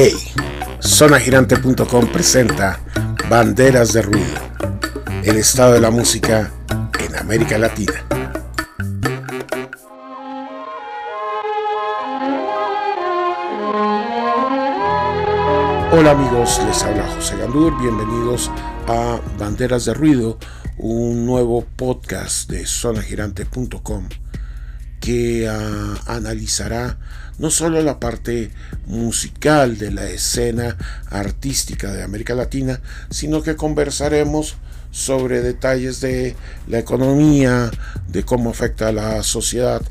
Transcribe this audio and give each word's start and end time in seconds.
Hey, 0.00 0.14
zonagirante.com 0.80 2.06
presenta 2.12 2.78
Banderas 3.28 3.92
de 3.92 4.02
Ruido, 4.02 4.38
el 5.24 5.38
estado 5.38 5.72
de 5.72 5.80
la 5.80 5.90
música 5.90 6.52
en 7.00 7.16
América 7.16 7.58
Latina. 7.58 8.04
Hola 15.90 16.12
amigos, 16.12 16.60
les 16.64 16.80
habla 16.84 17.08
José 17.16 17.36
Gandur, 17.38 17.76
bienvenidos 17.80 18.52
a 18.86 19.18
Banderas 19.36 19.84
de 19.84 19.94
Ruido, 19.94 20.38
un 20.76 21.26
nuevo 21.26 21.66
podcast 21.74 22.48
de 22.48 22.64
zonagirante.com 22.64 24.08
que 25.00 25.48
ah, 25.48 25.94
analizará 26.06 26.98
no 27.38 27.50
solo 27.50 27.80
la 27.82 28.00
parte 28.00 28.50
musical 28.86 29.78
de 29.78 29.92
la 29.92 30.08
escena 30.08 30.76
artística 31.10 31.92
de 31.92 32.02
América 32.02 32.34
Latina, 32.34 32.80
sino 33.10 33.42
que 33.42 33.56
conversaremos 33.56 34.56
sobre 34.90 35.42
detalles 35.42 36.00
de 36.00 36.34
la 36.66 36.78
economía, 36.78 37.70
de 38.08 38.24
cómo 38.24 38.50
afecta 38.50 38.88
a 38.88 38.92
la 38.92 39.22
sociedad, 39.22 39.82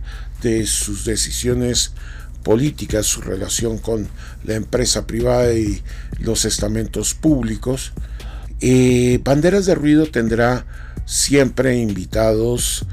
de 0.42 0.66
sus 0.66 1.06
decisiones 1.06 1.94
políticas, 2.44 3.06
su 3.06 3.22
relación 3.22 3.78
con 3.78 4.08
la 4.44 4.56
empresa 4.56 5.08
privada 5.08 5.54
y 5.54 5.82
los 6.20 6.46
estamentos 6.46 7.14
públicos. 7.14 7.94
Eh, 8.62 9.20
Banderas 9.24 9.66
de 9.66 9.76
Ruido 9.76 10.08
tendrá 10.08 10.66
siempre 11.06 11.78
invitados 11.78 12.86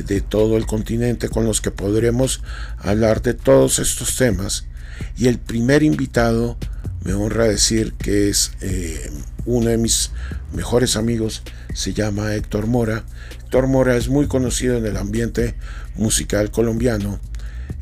de 0.00 0.22
todo 0.22 0.56
el 0.56 0.64
continente 0.64 1.28
con 1.28 1.44
los 1.44 1.60
que 1.60 1.70
podremos 1.70 2.42
hablar 2.78 3.20
de 3.20 3.34
todos 3.34 3.78
estos 3.78 4.16
temas. 4.16 4.64
Y 5.18 5.28
el 5.28 5.38
primer 5.38 5.82
invitado, 5.82 6.56
me 7.04 7.12
honra 7.12 7.44
decir 7.44 7.92
que 7.94 8.30
es 8.30 8.52
eh, 8.62 9.10
uno 9.44 9.68
de 9.68 9.76
mis 9.76 10.10
mejores 10.54 10.96
amigos, 10.96 11.42
se 11.74 11.92
llama 11.92 12.34
Héctor 12.34 12.66
Mora. 12.66 13.04
Héctor 13.44 13.66
Mora 13.66 13.96
es 13.96 14.08
muy 14.08 14.26
conocido 14.26 14.78
en 14.78 14.86
el 14.86 14.96
ambiente 14.96 15.54
musical 15.96 16.50
colombiano. 16.50 17.20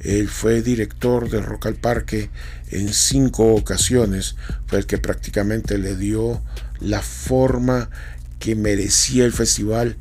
Él 0.00 0.28
fue 0.28 0.62
director 0.62 1.28
de 1.28 1.42
Rock 1.42 1.66
al 1.66 1.74
Parque 1.74 2.30
en 2.70 2.92
cinco 2.92 3.54
ocasiones, 3.54 4.36
fue 4.66 4.78
el 4.78 4.86
que 4.86 4.98
prácticamente 4.98 5.76
le 5.76 5.96
dio 5.96 6.42
la 6.80 7.02
forma 7.02 7.90
que 8.38 8.56
merecía 8.56 9.26
el 9.26 9.32
festival 9.32 9.98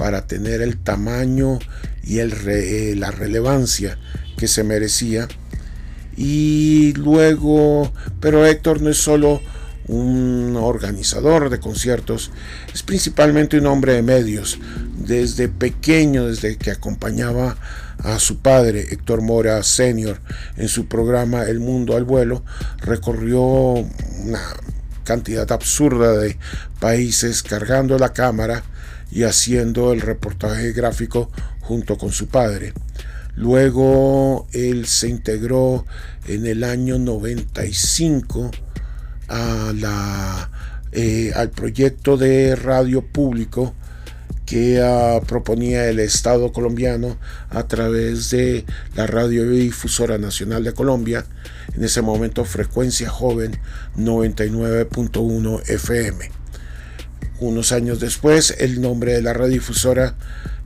para 0.00 0.26
tener 0.26 0.62
el 0.62 0.78
tamaño 0.78 1.58
y 2.02 2.20
el 2.20 2.32
eh, 2.48 2.94
la 2.96 3.10
relevancia 3.10 3.98
que 4.38 4.48
se 4.48 4.64
merecía. 4.64 5.28
Y 6.16 6.94
luego, 6.94 7.92
pero 8.18 8.46
Héctor 8.46 8.80
no 8.80 8.88
es 8.88 8.96
solo 8.96 9.42
un 9.86 10.56
organizador 10.58 11.50
de 11.50 11.60
conciertos, 11.60 12.30
es 12.72 12.82
principalmente 12.82 13.58
un 13.58 13.66
hombre 13.66 13.92
de 13.92 14.00
medios. 14.00 14.58
Desde 14.96 15.48
pequeño, 15.48 16.28
desde 16.28 16.56
que 16.56 16.70
acompañaba 16.70 17.58
a 17.98 18.18
su 18.20 18.38
padre, 18.38 18.86
Héctor 18.92 19.20
Mora 19.20 19.62
Senior, 19.62 20.18
en 20.56 20.68
su 20.68 20.88
programa 20.88 21.42
El 21.42 21.60
Mundo 21.60 21.94
al 21.94 22.04
Vuelo, 22.04 22.42
recorrió 22.78 23.42
una 23.42 24.40
cantidad 25.04 25.52
absurda 25.52 26.16
de 26.16 26.38
países 26.80 27.42
cargando 27.42 27.98
la 27.98 28.14
cámara 28.14 28.62
y 29.10 29.24
haciendo 29.24 29.92
el 29.92 30.00
reportaje 30.00 30.72
gráfico 30.72 31.30
junto 31.60 31.98
con 31.98 32.12
su 32.12 32.28
padre. 32.28 32.72
Luego 33.36 34.46
él 34.52 34.86
se 34.86 35.08
integró 35.08 35.86
en 36.26 36.46
el 36.46 36.64
año 36.64 36.98
95 36.98 38.50
a 39.28 39.72
la, 39.74 40.50
eh, 40.92 41.32
al 41.34 41.50
proyecto 41.50 42.16
de 42.16 42.56
radio 42.56 43.02
público 43.02 43.74
que 44.50 44.82
ah, 44.82 45.20
proponía 45.26 45.88
el 45.88 46.00
Estado 46.00 46.52
colombiano 46.52 47.16
a 47.50 47.68
través 47.68 48.30
de 48.30 48.64
la 48.96 49.06
radiodifusora 49.06 50.18
nacional 50.18 50.64
de 50.64 50.74
Colombia, 50.74 51.24
en 51.76 51.84
ese 51.84 52.02
momento 52.02 52.44
frecuencia 52.44 53.08
joven 53.08 53.56
99.1 53.96 55.62
FM. 55.70 56.39
Unos 57.40 57.72
años 57.72 58.00
después, 58.00 58.54
el 58.58 58.82
nombre 58.82 59.14
de 59.14 59.22
la 59.22 59.32
radiodifusora 59.32 60.14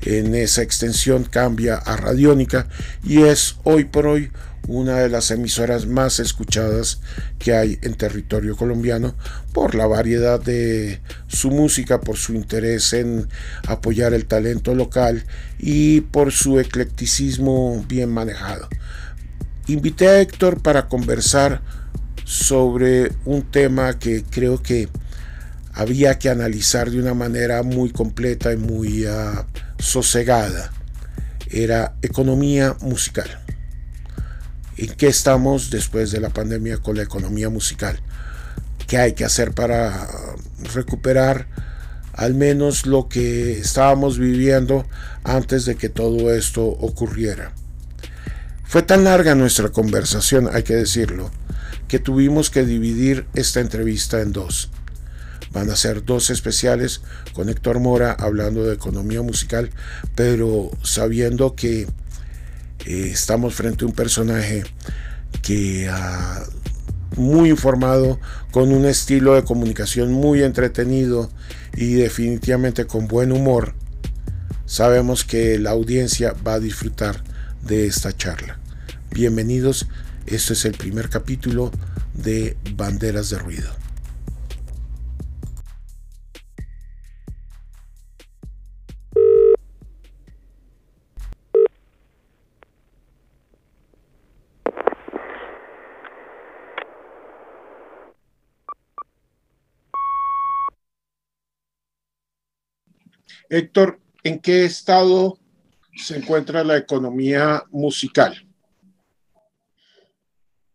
en 0.02 0.34
esa 0.34 0.62
extensión 0.62 1.22
cambia 1.22 1.76
a 1.76 1.96
Radiónica 1.96 2.66
y 3.04 3.22
es 3.22 3.56
hoy 3.62 3.84
por 3.84 4.08
hoy 4.08 4.32
una 4.66 4.98
de 4.98 5.08
las 5.08 5.30
emisoras 5.30 5.86
más 5.86 6.18
escuchadas 6.18 7.00
que 7.38 7.54
hay 7.54 7.78
en 7.82 7.94
territorio 7.94 8.56
colombiano 8.56 9.14
por 9.52 9.76
la 9.76 9.86
variedad 9.86 10.40
de 10.40 11.00
su 11.28 11.52
música, 11.52 12.00
por 12.00 12.16
su 12.16 12.34
interés 12.34 12.92
en 12.92 13.28
apoyar 13.68 14.12
el 14.12 14.26
talento 14.26 14.74
local 14.74 15.24
y 15.60 16.00
por 16.00 16.32
su 16.32 16.58
eclecticismo 16.58 17.84
bien 17.86 18.10
manejado. 18.10 18.68
Invité 19.68 20.08
a 20.08 20.20
Héctor 20.20 20.60
para 20.60 20.88
conversar 20.88 21.62
sobre 22.24 23.12
un 23.24 23.42
tema 23.42 23.96
que 23.98 24.24
creo 24.28 24.60
que 24.60 24.88
había 25.74 26.18
que 26.18 26.30
analizar 26.30 26.90
de 26.90 27.00
una 27.00 27.14
manera 27.14 27.62
muy 27.62 27.90
completa 27.90 28.52
y 28.52 28.56
muy 28.56 29.06
ah, 29.06 29.46
sosegada. 29.78 30.72
Era 31.50 31.96
economía 32.00 32.76
musical. 32.80 33.28
¿En 34.76 34.94
qué 34.94 35.08
estamos 35.08 35.70
después 35.70 36.12
de 36.12 36.20
la 36.20 36.30
pandemia 36.30 36.78
con 36.78 36.96
la 36.96 37.02
economía 37.02 37.48
musical? 37.48 38.00
¿Qué 38.86 38.98
hay 38.98 39.12
que 39.14 39.24
hacer 39.24 39.52
para 39.52 40.06
recuperar 40.74 41.46
al 42.12 42.34
menos 42.34 42.86
lo 42.86 43.08
que 43.08 43.58
estábamos 43.58 44.18
viviendo 44.18 44.86
antes 45.24 45.64
de 45.64 45.74
que 45.74 45.88
todo 45.88 46.32
esto 46.32 46.64
ocurriera? 46.64 47.52
Fue 48.64 48.82
tan 48.82 49.04
larga 49.04 49.34
nuestra 49.34 49.70
conversación, 49.70 50.48
hay 50.52 50.62
que 50.62 50.74
decirlo, 50.74 51.30
que 51.88 51.98
tuvimos 51.98 52.50
que 52.50 52.64
dividir 52.64 53.26
esta 53.34 53.60
entrevista 53.60 54.20
en 54.20 54.32
dos. 54.32 54.70
Van 55.54 55.70
a 55.70 55.76
ser 55.76 56.04
dos 56.04 56.30
especiales 56.30 57.00
con 57.32 57.48
Héctor 57.48 57.78
Mora 57.78 58.12
hablando 58.12 58.64
de 58.64 58.74
economía 58.74 59.22
musical, 59.22 59.70
pero 60.16 60.70
sabiendo 60.82 61.54
que 61.54 61.82
eh, 61.82 61.86
estamos 62.86 63.54
frente 63.54 63.84
a 63.84 63.88
un 63.88 63.94
personaje 63.94 64.64
que 65.42 65.88
ha 65.88 66.44
muy 67.16 67.50
informado, 67.50 68.18
con 68.50 68.72
un 68.72 68.86
estilo 68.86 69.34
de 69.34 69.44
comunicación 69.44 70.12
muy 70.12 70.42
entretenido 70.42 71.30
y 71.76 71.94
definitivamente 71.94 72.86
con 72.86 73.06
buen 73.06 73.32
humor, 73.32 73.74
sabemos 74.66 75.24
que 75.24 75.58
la 75.58 75.70
audiencia 75.70 76.34
va 76.46 76.54
a 76.54 76.60
disfrutar 76.60 77.22
de 77.62 77.86
esta 77.86 78.16
charla. 78.16 78.58
Bienvenidos, 79.10 79.86
este 80.26 80.54
es 80.54 80.64
el 80.64 80.72
primer 80.72 81.08
capítulo 81.08 81.70
de 82.14 82.56
Banderas 82.74 83.30
de 83.30 83.38
Ruido. 83.38 83.83
Héctor, 103.50 104.00
¿en 104.22 104.38
qué 104.38 104.64
estado 104.64 105.38
se 105.94 106.16
encuentra 106.16 106.64
la 106.64 106.76
economía 106.76 107.62
musical? 107.70 108.46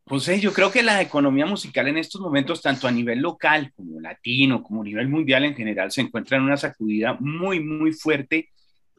Pues 0.06 0.26
yo 0.42 0.52
creo 0.54 0.72
que 0.72 0.82
la 0.82 1.02
economía 1.02 1.46
musical 1.46 1.88
en 1.88 1.98
estos 1.98 2.20
momentos, 2.20 2.64
tanto 2.64 2.88
a 2.88 2.92
nivel 2.92 3.20
local 3.20 3.72
como 3.76 4.00
latino, 4.00 4.64
como 4.64 4.82
a 4.82 4.86
nivel 4.86 5.08
mundial 5.08 5.46
en 5.46 5.56
general, 5.56 5.92
se 5.92 6.02
encuentra 6.02 6.38
en 6.38 6.44
una 6.44 6.58
sacudida 6.58 7.16
muy, 7.20 7.60
muy 7.60 7.94
fuerte 7.94 8.50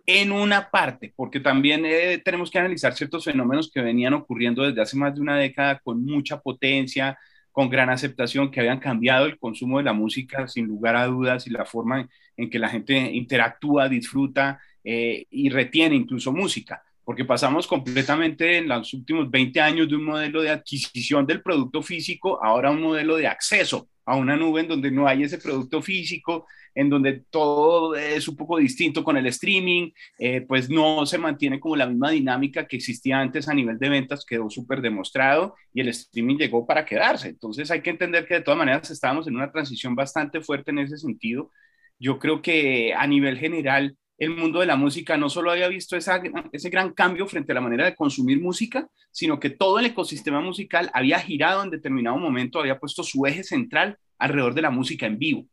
en 0.07 0.31
una 0.31 0.71
parte, 0.71 1.13
porque 1.17 1.41
también 1.41 1.85
eh, 1.85 2.21
tenemos 2.25 2.51
que 2.51 2.59
analizar 2.59 2.95
ciertos 2.95 3.25
fenómenos 3.25 3.71
que 3.73 3.81
venían 3.81 4.15
ocurriendo 4.15 4.63
desde 4.63 4.83
hace 4.83 4.97
más 4.97 5.15
de 5.15 5.21
una 5.21 5.37
década 5.37 5.81
con 5.81 6.05
mucha 6.05 6.41
potencia, 6.41 7.19
con 7.53 7.69
gran 7.69 7.91
aceptación, 7.91 8.51
que 8.51 8.61
habían 8.61 8.79
cambiado 8.79 9.27
el 9.27 9.39
consumo 9.39 9.79
de 9.79 9.85
la 9.85 9.93
música 9.93 10.47
sin 10.49 10.67
lugar 10.67 10.97
a 10.97 11.07
dudas 11.07 11.47
y 11.47 11.51
la 11.51 11.65
forma 11.65 12.09
en, 12.37 12.51
que 12.51 12.59
la 12.59 12.69
gente 12.69 12.97
interactúa, 12.97 13.89
disfruta 13.89 14.61
eh, 14.85 15.27
y 15.31 15.49
retiene 15.51 15.97
incluso 15.97 16.33
música, 16.33 16.83
porque 17.05 17.25
pasamos 17.25 17.67
completamente 17.67 18.59
en 18.59 18.69
los 18.69 18.95
últimos 18.95 19.31
20 19.31 19.61
años 19.61 19.89
de 19.89 19.97
un 19.97 20.05
modelo 20.05 20.43
de 20.43 20.51
adquisición 20.51 21.27
del 21.27 21.43
producto 21.43 21.83
físico 21.83 22.43
ahora 22.43 22.71
un 22.71 22.81
modelo 22.81 23.17
de 23.17 23.27
acceso 23.27 23.89
a 24.05 24.17
una 24.17 24.37
nube 24.37 24.63
en 24.63 24.69
donde 24.69 24.91
no 24.91 25.07
hay 25.07 25.23
ese 25.23 25.39
producto 25.39 25.81
físico, 25.81 26.47
en 26.75 26.89
donde 26.89 27.25
todo 27.31 27.95
es 27.97 28.29
un 28.29 28.37
poco 28.37 28.59
distinto 28.59 29.03
con 29.05 29.17
el 29.17 29.27
streaming, 29.27 29.91
eh, 30.19 30.43
pues 30.43 30.71
no 30.71 31.05
se 31.07 31.19
mantiene 31.19 31.61
como 31.61 31.77
la 31.77 31.87
misma 31.87 32.11
dinámica 32.11 32.67
que 32.67 32.77
existía 32.77 33.19
antes 33.21 33.49
a 33.49 33.55
nivel 33.55 33.79
de 33.79 33.89
ventas, 33.89 34.25
quedó 34.25 34.49
súper 34.51 34.81
demostrado 34.81 35.55
y 35.73 35.81
el 35.81 35.89
streaming 35.89 36.37
llegó 36.37 36.67
para 36.67 36.85
quedarse. 36.85 37.29
Entonces 37.29 37.71
hay 37.71 37.83
que 37.83 37.91
entender 37.91 38.27
que 38.27 38.35
de 38.35 38.43
todas 38.43 38.59
maneras 38.59 38.91
estábamos 38.91 39.27
en 39.27 39.37
una 39.37 39.51
transición 39.51 39.95
bastante 39.95 40.41
fuerte 40.41 40.71
en 40.71 40.79
ese 40.81 40.97
sentido. 40.99 41.51
Yo 41.99 42.19
creo 42.19 42.43
que 42.43 42.95
a 42.95 43.07
nivel 43.07 43.39
general 43.39 43.97
el 44.21 44.31
mundo 44.37 44.61
de 44.61 44.67
la 44.67 44.77
música 44.77 45.17
no 45.17 45.31
solo 45.31 45.51
había 45.51 45.67
visto 45.69 45.97
ese 45.97 46.71
gran 46.71 46.93
cambio 46.93 47.27
frente 47.27 47.53
a 47.53 47.55
la 47.55 47.63
manera 47.63 47.87
de 47.87 47.95
consumir 47.95 48.39
música, 48.41 48.87
sino 49.11 49.41
que 49.41 49.49
todo 49.49 49.79
el 49.79 49.87
ecosistema 49.87 50.43
musical 50.43 50.91
había 50.93 51.19
girado 51.19 51.63
en 51.63 51.71
determinado 51.71 52.19
momento, 52.19 52.61
había 52.61 52.79
puesto 52.79 53.03
su 53.03 53.25
eje 53.25 53.43
central 53.43 53.99
alrededor 54.19 54.53
de 54.53 54.63
la 54.63 54.71
música 54.71 55.07
en 55.07 55.19
vivo. 55.19 55.47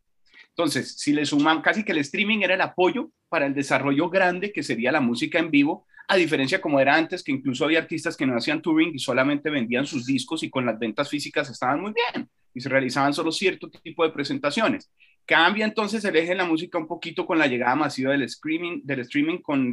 Entonces, 0.57 0.95
si 0.97 1.13
le 1.13 1.23
suman 1.23 1.61
casi 1.61 1.83
que 1.83 1.91
el 1.91 1.99
streaming 1.99 2.39
era 2.41 2.55
el 2.55 2.61
apoyo 2.61 3.11
para 3.29 3.45
el 3.45 3.53
desarrollo 3.53 4.09
grande 4.09 4.51
que 4.51 4.63
sería 4.63 4.91
la 4.91 5.01
música 5.01 5.37
en 5.37 5.51
vivo, 5.51 5.85
a 6.07 6.15
diferencia 6.15 6.59
como 6.59 6.79
era 6.79 6.95
antes, 6.95 7.21
que 7.21 7.31
incluso 7.31 7.63
había 7.63 7.77
artistas 7.77 8.17
que 8.17 8.25
no 8.25 8.35
hacían 8.35 8.63
touring 8.63 8.95
y 8.95 8.97
solamente 8.97 9.51
vendían 9.51 9.85
sus 9.85 10.07
discos 10.07 10.41
y 10.41 10.49
con 10.49 10.65
las 10.65 10.79
ventas 10.79 11.09
físicas 11.09 11.47
estaban 11.51 11.81
muy 11.81 11.93
bien 11.93 12.27
y 12.55 12.59
se 12.59 12.69
realizaban 12.69 13.13
solo 13.13 13.31
cierto 13.31 13.69
tipo 13.69 14.03
de 14.03 14.09
presentaciones. 14.09 14.89
Cambia 15.27 15.63
entonces 15.63 16.03
el 16.05 16.15
eje 16.15 16.29
de 16.29 16.35
la 16.35 16.45
música 16.45 16.79
un 16.79 16.87
poquito 16.87 17.27
con 17.27 17.37
la 17.37 17.45
llegada 17.45 17.75
masiva 17.75 18.13
del 18.13 18.23
streaming, 18.23 18.81
del 18.83 19.01
streaming 19.01 19.37
con 19.39 19.71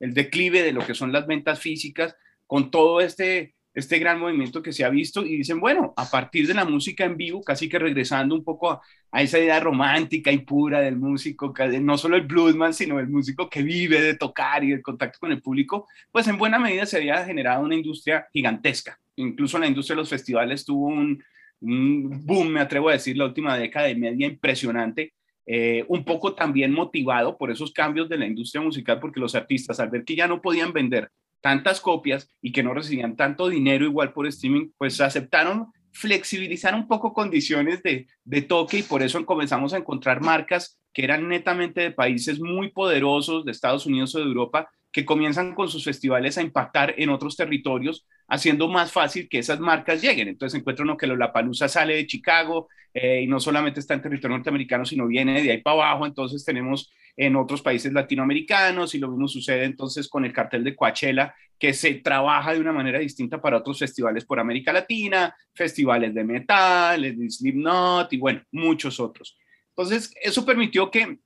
el 0.00 0.14
declive 0.14 0.62
de 0.62 0.72
lo 0.72 0.86
que 0.86 0.94
son 0.94 1.12
las 1.12 1.26
ventas 1.26 1.60
físicas, 1.60 2.16
con 2.46 2.70
todo 2.70 3.02
este, 3.02 3.53
este 3.74 3.98
gran 3.98 4.20
movimiento 4.20 4.62
que 4.62 4.72
se 4.72 4.84
ha 4.84 4.88
visto 4.88 5.26
y 5.26 5.38
dicen, 5.38 5.58
bueno, 5.58 5.92
a 5.96 6.08
partir 6.08 6.46
de 6.46 6.54
la 6.54 6.64
música 6.64 7.04
en 7.04 7.16
vivo, 7.16 7.42
casi 7.42 7.68
que 7.68 7.78
regresando 7.78 8.34
un 8.34 8.44
poco 8.44 8.70
a, 8.70 9.22
esa 9.22 9.38
idea 9.38 9.58
romántica 9.60 10.30
y 10.30 10.38
pura 10.38 10.80
del 10.80 10.96
músico, 10.96 11.52
no 11.80 11.98
solo 11.98 12.16
el 12.16 12.22
bluesman, 12.22 12.72
sino 12.72 13.00
el 13.00 13.08
músico 13.08 13.50
que 13.50 13.62
vive 13.62 14.00
de 14.00 14.16
tocar 14.16 14.62
y 14.64 14.72
el 14.72 14.82
contacto 14.82 15.18
con 15.18 15.32
el 15.32 15.42
público, 15.42 15.88
pues 16.12 16.26
en 16.28 16.38
buena 16.38 16.58
medida 16.58 16.86
se 16.86 16.98
había 16.98 17.24
generado 17.24 17.64
una 17.64 17.74
industria 17.74 18.26
gigantesca. 18.32 18.98
Incluso 19.16 19.58
la 19.58 19.66
industria 19.66 19.96
de 19.96 20.02
los 20.02 20.10
festivales 20.10 20.64
tuvo 20.64 20.86
un, 20.86 21.22
boom, 21.60 22.48
me 22.48 22.60
atrevo 22.60 22.90
a 22.90 22.92
decir, 22.92 23.16
la 23.16 23.24
última 23.24 23.56
década 23.56 23.88
y 23.88 23.96
media 23.96 24.26
impresionante, 24.26 25.14
eh, 25.46 25.84
un 25.88 26.04
poco 26.04 26.34
también 26.34 26.72
motivado 26.72 27.36
por 27.36 27.50
esos 27.50 27.72
cambios 27.72 28.08
de 28.08 28.18
la 28.18 28.26
industria 28.26 28.62
musical, 28.62 29.00
porque 29.00 29.20
los 29.20 29.34
artistas 29.34 29.80
al 29.80 29.90
ver 29.90 30.04
que 30.04 30.16
ya 30.16 30.26
no 30.26 30.40
podían 30.40 30.72
vender 30.72 31.10
tantas 31.44 31.82
copias 31.82 32.30
y 32.40 32.52
que 32.52 32.62
no 32.62 32.72
recibían 32.72 33.16
tanto 33.16 33.50
dinero 33.50 33.84
igual 33.84 34.14
por 34.14 34.26
streaming, 34.26 34.70
pues 34.78 34.98
aceptaron 35.02 35.66
flexibilizar 35.92 36.74
un 36.74 36.88
poco 36.88 37.12
condiciones 37.12 37.82
de, 37.82 38.06
de 38.24 38.40
toque 38.40 38.78
y 38.78 38.82
por 38.82 39.02
eso 39.02 39.26
comenzamos 39.26 39.74
a 39.74 39.76
encontrar 39.76 40.22
marcas 40.22 40.80
que 40.94 41.04
eran 41.04 41.28
netamente 41.28 41.82
de 41.82 41.90
países 41.90 42.40
muy 42.40 42.70
poderosos, 42.70 43.44
de 43.44 43.52
Estados 43.52 43.84
Unidos 43.84 44.14
o 44.14 44.20
de 44.20 44.24
Europa, 44.24 44.70
que 44.90 45.04
comienzan 45.04 45.54
con 45.54 45.68
sus 45.68 45.84
festivales 45.84 46.38
a 46.38 46.42
impactar 46.42 46.94
en 46.96 47.10
otros 47.10 47.36
territorios, 47.36 48.06
haciendo 48.26 48.66
más 48.68 48.90
fácil 48.90 49.28
que 49.28 49.40
esas 49.40 49.60
marcas 49.60 50.00
lleguen. 50.00 50.28
Entonces 50.28 50.58
encuentra 50.58 50.84
uno 50.84 50.96
que 50.96 51.06
la 51.06 51.30
Palusa 51.30 51.68
sale 51.68 51.94
de 51.96 52.06
Chicago 52.06 52.68
eh, 52.94 53.20
y 53.22 53.26
no 53.26 53.38
solamente 53.38 53.80
está 53.80 53.92
en 53.92 54.00
territorio 54.00 54.38
norteamericano, 54.38 54.86
sino 54.86 55.06
viene 55.06 55.42
de 55.42 55.50
ahí 55.50 55.60
para 55.60 55.90
abajo. 55.90 56.06
Entonces 56.06 56.42
tenemos 56.42 56.90
en 57.16 57.36
otros 57.36 57.62
países 57.62 57.92
latinoamericanos 57.92 58.94
y 58.94 58.98
lo 58.98 59.08
mismo 59.08 59.28
sucede 59.28 59.64
entonces 59.64 60.08
con 60.08 60.24
el 60.24 60.32
cartel 60.32 60.64
de 60.64 60.74
Coachella, 60.74 61.34
que 61.58 61.72
se 61.72 61.94
trabaja 61.94 62.52
de 62.52 62.60
una 62.60 62.72
manera 62.72 62.98
distinta 62.98 63.40
para 63.40 63.58
otros 63.58 63.78
festivales 63.78 64.24
por 64.24 64.40
América 64.40 64.72
Latina, 64.72 65.34
festivales 65.54 66.14
de 66.14 66.24
metal, 66.24 67.02
de 67.02 67.30
Slipknot 67.30 68.12
y 68.12 68.18
bueno, 68.18 68.42
muchos 68.52 68.98
otros. 68.98 69.38
Entonces, 69.70 70.12
eso 70.22 70.44
permitió 70.44 70.90
que 70.90 71.18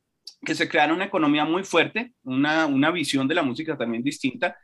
que 0.44 0.54
se 0.54 0.68
creara 0.68 0.94
una 0.94 1.06
economía 1.06 1.44
muy 1.44 1.64
fuerte, 1.64 2.12
una, 2.22 2.66
una 2.66 2.90
visión 2.90 3.26
de 3.28 3.34
la 3.34 3.42
música 3.42 3.76
también 3.76 4.02
distinta, 4.02 4.56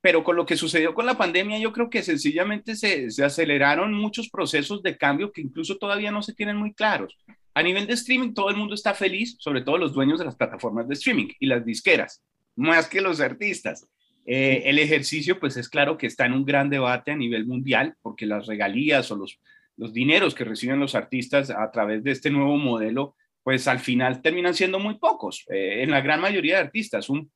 pero 0.00 0.22
con 0.22 0.36
lo 0.36 0.44
que 0.44 0.56
sucedió 0.56 0.92
con 0.94 1.06
la 1.06 1.16
pandemia, 1.16 1.58
yo 1.58 1.72
creo 1.72 1.88
que 1.88 2.02
sencillamente 2.02 2.76
se, 2.76 3.10
se, 3.10 3.24
aceleraron 3.24 3.94
muchos 3.94 4.28
procesos 4.28 4.82
de 4.82 4.98
cambio 4.98 5.32
que 5.32 5.40
incluso 5.40 5.78
todavía 5.78 6.10
no 6.10 6.22
se 6.22 6.34
tienen 6.34 6.56
muy 6.56 6.74
claros. 6.74 7.16
A 7.54 7.62
nivel 7.62 7.86
de 7.86 7.94
streaming, 7.94 8.34
todo 8.34 8.50
el 8.50 8.56
mundo 8.56 8.74
está 8.74 8.94
feliz, 8.94 9.36
sobre 9.38 9.62
todo 9.62 9.78
los 9.78 9.92
dueños 9.92 10.18
de 10.18 10.24
las 10.24 10.36
plataformas 10.36 10.88
de 10.88 10.94
streaming 10.94 11.28
y 11.38 11.46
las 11.46 11.64
disqueras, 11.64 12.22
más 12.56 12.88
que 12.88 13.00
los 13.00 13.20
artistas. 13.20 13.86
Eh, 14.26 14.62
el 14.66 14.78
ejercicio, 14.78 15.38
pues 15.38 15.56
es 15.56 15.68
claro 15.68 15.96
que 15.96 16.06
está 16.06 16.26
en 16.26 16.32
un 16.32 16.44
gran 16.44 16.70
debate 16.70 17.12
a 17.12 17.16
nivel 17.16 17.46
mundial, 17.46 17.94
porque 18.02 18.26
las 18.26 18.46
regalías 18.46 19.10
o 19.10 19.16
los, 19.16 19.38
los 19.76 19.92
dineros 19.92 20.34
que 20.34 20.44
reciben 20.44 20.80
los 20.80 20.94
artistas 20.94 21.50
a 21.50 21.70
través 21.70 22.02
de 22.02 22.10
este 22.10 22.30
nuevo 22.30 22.56
modelo 22.56 23.14
pues 23.44 23.68
al 23.68 23.78
final 23.78 24.22
terminan 24.22 24.54
siendo 24.54 24.80
muy 24.80 24.94
pocos. 24.94 25.44
Eh, 25.50 25.82
en 25.82 25.90
la 25.90 26.00
gran 26.00 26.20
mayoría 26.20 26.56
de 26.56 26.62
artistas, 26.62 27.08
un, 27.08 27.30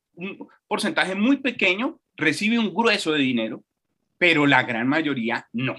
porcentaje 0.67 1.15
muy 1.15 1.37
pequeño 1.37 1.99
recibe 2.17 2.59
un 2.59 2.73
grueso 2.73 3.13
de 3.13 3.19
dinero, 3.19 3.63
pero 4.17 4.45
la 4.45 4.63
gran 4.63 4.87
mayoría 4.87 5.47
no. 5.53 5.77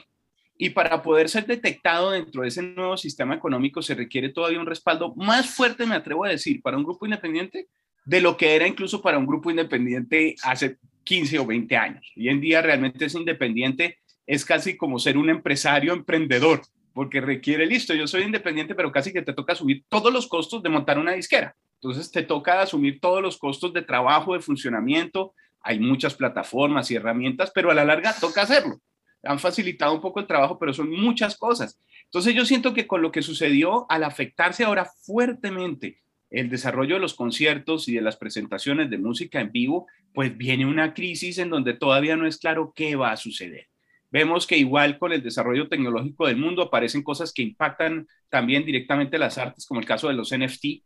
Y 0.62 0.68
para 0.68 1.00
poder 1.00 1.30
ser 1.30 1.46
detectado 1.46 2.10
dentro 2.10 2.42
de 2.42 2.48
ese 2.48 2.60
nuevo 2.60 2.94
sistema 2.98 3.34
económico 3.34 3.80
se 3.80 3.94
requiere 3.94 4.28
todavía 4.28 4.60
un 4.60 4.66
respaldo 4.66 5.14
más 5.16 5.48
fuerte, 5.48 5.86
me 5.86 5.94
atrevo 5.94 6.26
a 6.26 6.28
decir, 6.28 6.60
para 6.60 6.76
un 6.76 6.84
grupo 6.84 7.06
independiente 7.06 7.68
de 8.04 8.20
lo 8.20 8.36
que 8.36 8.54
era 8.56 8.66
incluso 8.66 9.00
para 9.00 9.16
un 9.16 9.24
grupo 9.24 9.50
independiente 9.50 10.34
hace 10.42 10.76
15 11.04 11.38
o 11.38 11.46
20 11.46 11.76
años. 11.78 12.12
Hoy 12.14 12.28
en 12.28 12.42
día 12.42 12.60
realmente 12.60 13.06
es 13.06 13.14
independiente, 13.14 14.00
es 14.26 14.44
casi 14.44 14.76
como 14.76 14.98
ser 14.98 15.16
un 15.16 15.30
empresario 15.30 15.94
emprendedor 15.94 16.60
porque 16.92 17.22
requiere, 17.22 17.64
listo, 17.64 17.94
yo 17.94 18.06
soy 18.06 18.24
independiente, 18.24 18.74
pero 18.74 18.92
casi 18.92 19.14
que 19.14 19.22
te 19.22 19.32
toca 19.32 19.54
asumir 19.54 19.84
todos 19.88 20.12
los 20.12 20.26
costos 20.26 20.62
de 20.62 20.68
montar 20.68 20.98
una 20.98 21.12
disquera. 21.12 21.56
Entonces 21.76 22.10
te 22.10 22.22
toca 22.22 22.60
asumir 22.60 23.00
todos 23.00 23.22
los 23.22 23.38
costos 23.38 23.72
de 23.72 23.80
trabajo, 23.80 24.34
de 24.34 24.40
funcionamiento. 24.40 25.32
Hay 25.62 25.80
muchas 25.80 26.14
plataformas 26.14 26.90
y 26.90 26.96
herramientas, 26.96 27.50
pero 27.54 27.70
a 27.70 27.74
la 27.74 27.86
larga 27.86 28.14
toca 28.20 28.42
hacerlo. 28.42 28.78
Han 29.22 29.38
facilitado 29.38 29.94
un 29.94 30.00
poco 30.00 30.20
el 30.20 30.26
trabajo, 30.26 30.58
pero 30.58 30.72
son 30.72 30.90
muchas 30.90 31.36
cosas. 31.36 31.78
Entonces 32.04 32.34
yo 32.34 32.44
siento 32.44 32.74
que 32.74 32.86
con 32.86 33.02
lo 33.02 33.12
que 33.12 33.22
sucedió 33.22 33.86
al 33.90 34.04
afectarse 34.04 34.64
ahora 34.64 34.84
fuertemente 34.84 35.98
el 36.30 36.48
desarrollo 36.48 36.94
de 36.94 37.00
los 37.00 37.14
conciertos 37.14 37.88
y 37.88 37.94
de 37.94 38.02
las 38.02 38.16
presentaciones 38.16 38.88
de 38.88 38.98
música 38.98 39.40
en 39.40 39.50
vivo, 39.50 39.86
pues 40.14 40.36
viene 40.36 40.64
una 40.64 40.94
crisis 40.94 41.38
en 41.38 41.50
donde 41.50 41.74
todavía 41.74 42.16
no 42.16 42.26
es 42.26 42.38
claro 42.38 42.72
qué 42.74 42.96
va 42.96 43.12
a 43.12 43.16
suceder. 43.16 43.66
Vemos 44.10 44.46
que 44.46 44.56
igual 44.56 44.98
con 44.98 45.12
el 45.12 45.22
desarrollo 45.22 45.68
tecnológico 45.68 46.26
del 46.26 46.36
mundo 46.36 46.62
aparecen 46.62 47.02
cosas 47.02 47.32
que 47.32 47.42
impactan 47.42 48.08
también 48.28 48.64
directamente 48.64 49.18
las 49.18 49.38
artes, 49.38 49.66
como 49.66 49.80
el 49.80 49.86
caso 49.86 50.08
de 50.08 50.14
los 50.14 50.36
NFT, 50.36 50.82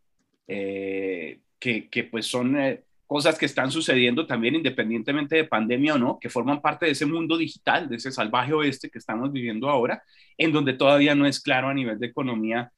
eh, 0.47 1.39
que, 1.59 2.07
pues 2.11 2.27
son 2.27 2.59
eh, 2.59 2.83
cosas 3.07 3.37
que 3.37 3.45
están 3.45 3.71
sucediendo 3.71 4.25
también 4.25 4.55
independientemente 4.55 5.35
de 5.35 5.43
pandemia 5.43 5.95
o 5.95 5.97
no, 5.97 6.19
que 6.19 6.29
forman 6.29 6.61
parte 6.61 6.85
de 6.85 6.93
ese 6.93 7.05
mundo 7.05 7.37
digital, 7.37 7.87
de 7.87 7.97
ese 7.97 8.11
salvaje 8.11 8.53
oeste 8.53 8.89
que 8.89 8.97
estamos 8.97 9.31
viviendo 9.31 9.69
ahora, 9.69 10.03
en 10.37 10.51
donde 10.51 10.73
todavía 10.73 11.15
no 11.15 11.25
es 11.25 11.39
claro 11.39 11.67
a 11.67 11.73
nivel 11.73 11.99
de 11.99 12.07
economía 12.07 12.71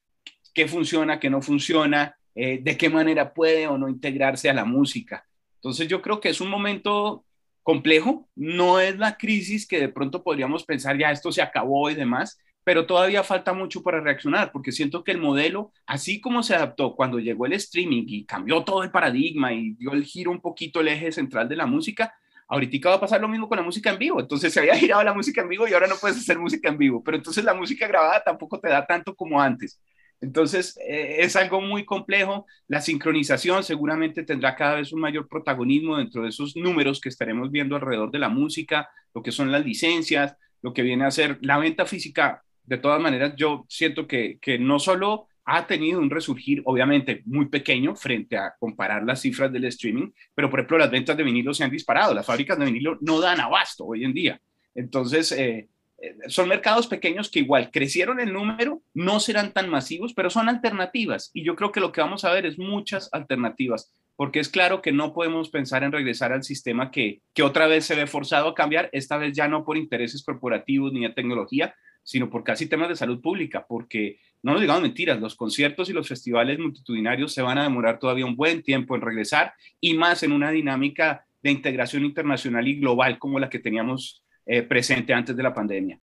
qué 0.54 0.66
funciona, 0.66 1.20
qué 1.20 1.30
no 1.30 1.40
funciona, 1.40 2.16
eh, 2.34 2.60
de 2.62 2.76
qué 2.76 2.90
manera 2.90 3.32
puede 3.32 3.66
o 3.66 3.78
no 3.78 3.88
integrarse 3.88 4.50
a 4.50 4.54
la 4.54 4.64
música. 4.64 5.24
Entonces 5.56 5.88
yo 5.88 6.02
creo 6.02 6.20
que 6.20 6.28
es 6.28 6.40
un 6.40 6.50
momento 6.50 7.24
complejo, 7.62 8.28
no 8.34 8.80
es 8.80 8.98
la 8.98 9.16
crisis 9.16 9.66
que 9.66 9.80
de 9.80 9.88
pronto 9.88 10.22
podríamos 10.22 10.64
pensar 10.64 10.96
ya 10.98 11.10
esto 11.10 11.32
se 11.32 11.42
acabó 11.42 11.90
y 11.90 11.94
demás, 11.94 12.38
pero 12.68 12.84
todavía 12.84 13.24
falta 13.24 13.54
mucho 13.54 13.82
para 13.82 13.98
reaccionar, 13.98 14.52
porque 14.52 14.72
siento 14.72 15.02
que 15.02 15.12
el 15.12 15.16
modelo, 15.16 15.72
así 15.86 16.20
como 16.20 16.42
se 16.42 16.54
adaptó 16.54 16.94
cuando 16.94 17.18
llegó 17.18 17.46
el 17.46 17.54
streaming 17.54 18.04
y 18.06 18.26
cambió 18.26 18.62
todo 18.62 18.82
el 18.82 18.90
paradigma 18.90 19.54
y 19.54 19.70
dio 19.72 19.92
el 19.94 20.04
giro 20.04 20.30
un 20.30 20.42
poquito 20.42 20.80
el 20.80 20.88
eje 20.88 21.10
central 21.10 21.48
de 21.48 21.56
la 21.56 21.64
música, 21.64 22.12
ahorita 22.46 22.90
va 22.90 22.96
a 22.96 23.00
pasar 23.00 23.22
lo 23.22 23.28
mismo 23.28 23.48
con 23.48 23.56
la 23.56 23.64
música 23.64 23.88
en 23.88 23.98
vivo. 23.98 24.20
Entonces 24.20 24.52
se 24.52 24.60
había 24.60 24.74
girado 24.78 25.02
la 25.02 25.14
música 25.14 25.40
en 25.40 25.48
vivo 25.48 25.66
y 25.66 25.72
ahora 25.72 25.86
no 25.86 25.94
puedes 25.98 26.18
hacer 26.18 26.38
música 26.38 26.68
en 26.68 26.76
vivo, 26.76 27.02
pero 27.02 27.16
entonces 27.16 27.42
la 27.42 27.54
música 27.54 27.88
grabada 27.88 28.22
tampoco 28.22 28.60
te 28.60 28.68
da 28.68 28.84
tanto 28.84 29.16
como 29.16 29.40
antes. 29.40 29.80
Entonces, 30.20 30.78
eh, 30.86 31.20
es 31.20 31.36
algo 31.36 31.62
muy 31.62 31.86
complejo. 31.86 32.44
La 32.66 32.82
sincronización 32.82 33.64
seguramente 33.64 34.24
tendrá 34.24 34.54
cada 34.56 34.74
vez 34.74 34.92
un 34.92 35.00
mayor 35.00 35.26
protagonismo 35.26 35.96
dentro 35.96 36.22
de 36.22 36.28
esos 36.28 36.54
números 36.54 37.00
que 37.00 37.08
estaremos 37.08 37.50
viendo 37.50 37.76
alrededor 37.76 38.10
de 38.10 38.18
la 38.18 38.28
música, 38.28 38.90
lo 39.14 39.22
que 39.22 39.32
son 39.32 39.50
las 39.50 39.64
licencias, 39.64 40.36
lo 40.60 40.74
que 40.74 40.82
viene 40.82 41.06
a 41.06 41.10
ser 41.10 41.38
la 41.40 41.56
venta 41.56 41.86
física. 41.86 42.44
De 42.68 42.76
todas 42.76 43.00
maneras, 43.00 43.34
yo 43.34 43.64
siento 43.68 44.06
que, 44.06 44.38
que 44.40 44.58
no 44.58 44.78
solo 44.78 45.26
ha 45.50 45.66
tenido 45.66 45.98
un 45.98 46.10
resurgir, 46.10 46.60
obviamente, 46.66 47.22
muy 47.24 47.46
pequeño 47.46 47.96
frente 47.96 48.36
a 48.36 48.52
comparar 48.58 49.02
las 49.04 49.22
cifras 49.22 49.50
del 49.50 49.64
streaming, 49.64 50.10
pero 50.34 50.50
por 50.50 50.60
ejemplo, 50.60 50.76
las 50.76 50.90
ventas 50.90 51.16
de 51.16 51.22
vinilo 51.22 51.54
se 51.54 51.64
han 51.64 51.70
disparado. 51.70 52.12
Las 52.12 52.26
fábricas 52.26 52.58
de 52.58 52.66
vinilo 52.66 52.98
no 53.00 53.18
dan 53.18 53.40
abasto 53.40 53.86
hoy 53.86 54.04
en 54.04 54.12
día. 54.12 54.38
Entonces, 54.74 55.32
eh, 55.32 55.70
eh, 56.02 56.16
son 56.26 56.50
mercados 56.50 56.86
pequeños 56.86 57.30
que 57.30 57.38
igual 57.38 57.70
crecieron 57.72 58.20
en 58.20 58.34
número, 58.34 58.82
no 58.92 59.20
serán 59.20 59.54
tan 59.54 59.70
masivos, 59.70 60.12
pero 60.12 60.28
son 60.28 60.50
alternativas. 60.50 61.30
Y 61.32 61.44
yo 61.44 61.56
creo 61.56 61.72
que 61.72 61.80
lo 61.80 61.92
que 61.92 62.02
vamos 62.02 62.26
a 62.26 62.32
ver 62.32 62.44
es 62.44 62.58
muchas 62.58 63.08
alternativas, 63.12 63.90
porque 64.16 64.40
es 64.40 64.50
claro 64.50 64.82
que 64.82 64.92
no 64.92 65.14
podemos 65.14 65.48
pensar 65.48 65.82
en 65.82 65.92
regresar 65.92 66.30
al 66.30 66.44
sistema 66.44 66.90
que, 66.90 67.22
que 67.32 67.42
otra 67.42 67.66
vez 67.66 67.86
se 67.86 67.96
ve 67.96 68.06
forzado 68.06 68.48
a 68.48 68.54
cambiar, 68.54 68.90
esta 68.92 69.16
vez 69.16 69.34
ya 69.34 69.48
no 69.48 69.64
por 69.64 69.78
intereses 69.78 70.22
corporativos 70.22 70.92
ni 70.92 71.00
de 71.00 71.14
tecnología, 71.14 71.74
sino 72.08 72.30
por 72.30 72.42
casi 72.42 72.64
temas 72.64 72.88
de 72.88 72.96
salud 72.96 73.20
pública, 73.20 73.66
porque 73.68 74.18
no 74.42 74.52
nos 74.52 74.62
digamos 74.62 74.80
mentiras, 74.80 75.20
los 75.20 75.36
conciertos 75.36 75.90
y 75.90 75.92
los 75.92 76.08
festivales 76.08 76.58
multitudinarios 76.58 77.34
se 77.34 77.42
van 77.42 77.58
a 77.58 77.64
demorar 77.64 77.98
todavía 77.98 78.24
un 78.24 78.34
buen 78.34 78.62
tiempo 78.62 78.96
en 78.96 79.02
regresar 79.02 79.52
y 79.78 79.92
más 79.92 80.22
en 80.22 80.32
una 80.32 80.50
dinámica 80.50 81.26
de 81.42 81.50
integración 81.50 82.06
internacional 82.06 82.66
y 82.66 82.80
global 82.80 83.18
como 83.18 83.38
la 83.38 83.50
que 83.50 83.58
teníamos 83.58 84.24
eh, 84.46 84.62
presente 84.62 85.12
antes 85.12 85.36
de 85.36 85.42
la 85.42 85.52
pandemia. 85.52 86.00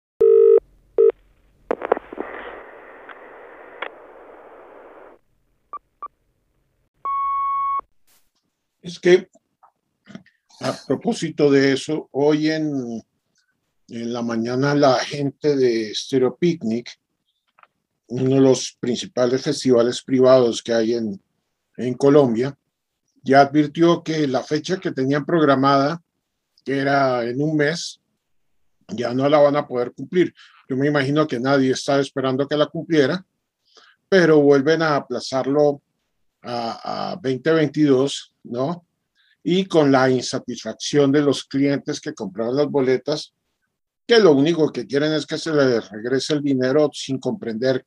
Es 8.82 9.00
que 9.00 9.28
a 10.60 10.74
propósito 10.86 11.50
de 11.50 11.72
eso, 11.72 12.10
hoy 12.12 12.50
en, 12.50 13.02
en 13.88 14.12
la 14.12 14.22
mañana 14.22 14.74
la 14.74 14.96
gente 14.98 15.56
de 15.56 15.94
Stereo 15.94 16.36
Picnic, 16.36 16.90
uno 18.08 18.36
de 18.36 18.40
los 18.40 18.76
principales 18.80 19.42
festivales 19.42 20.02
privados 20.02 20.62
que 20.62 20.72
hay 20.72 20.94
en, 20.94 21.20
en 21.76 21.94
Colombia, 21.94 22.56
ya 23.22 23.40
advirtió 23.40 24.02
que 24.02 24.26
la 24.26 24.42
fecha 24.42 24.78
que 24.78 24.92
tenían 24.92 25.24
programada, 25.24 26.02
que 26.64 26.78
era 26.78 27.24
en 27.24 27.40
un 27.40 27.56
mes, 27.56 28.00
ya 28.88 29.14
no 29.14 29.28
la 29.28 29.38
van 29.38 29.56
a 29.56 29.66
poder 29.66 29.92
cumplir. 29.92 30.34
Yo 30.68 30.76
me 30.76 30.86
imagino 30.86 31.26
que 31.26 31.40
nadie 31.40 31.72
está 31.72 32.00
esperando 32.00 32.46
que 32.46 32.56
la 32.56 32.66
cumpliera, 32.66 33.24
pero 34.08 34.40
vuelven 34.40 34.82
a 34.82 34.96
aplazarlo 34.96 35.82
a, 36.42 37.12
a 37.12 37.16
2022, 37.16 38.34
¿no? 38.44 38.86
Y 39.42 39.66
con 39.66 39.90
la 39.90 40.08
insatisfacción 40.10 41.12
de 41.12 41.22
los 41.22 41.44
clientes 41.44 42.00
que 42.00 42.14
compraron 42.14 42.56
las 42.56 42.68
boletas, 42.68 43.34
que 44.06 44.18
lo 44.18 44.32
único 44.32 44.70
que 44.72 44.86
quieren 44.86 45.12
es 45.12 45.26
que 45.26 45.38
se 45.38 45.52
les 45.52 45.88
regrese 45.90 46.34
el 46.34 46.42
dinero 46.42 46.90
sin 46.92 47.18
comprender 47.18 47.86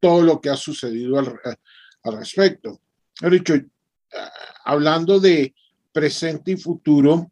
todo 0.00 0.22
lo 0.22 0.40
que 0.40 0.50
ha 0.50 0.56
sucedido 0.56 1.18
al, 1.18 1.40
al 2.02 2.16
respecto. 2.18 2.80
He 3.20 3.30
dicho, 3.30 3.54
hablando 4.64 5.18
de 5.18 5.54
presente 5.92 6.52
y 6.52 6.56
futuro, 6.56 7.30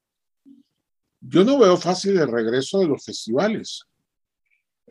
yo 1.20 1.44
no 1.44 1.58
veo 1.58 1.76
fácil 1.76 2.18
el 2.18 2.30
regreso 2.30 2.80
de 2.80 2.88
los 2.88 3.04
festivales. 3.04 3.84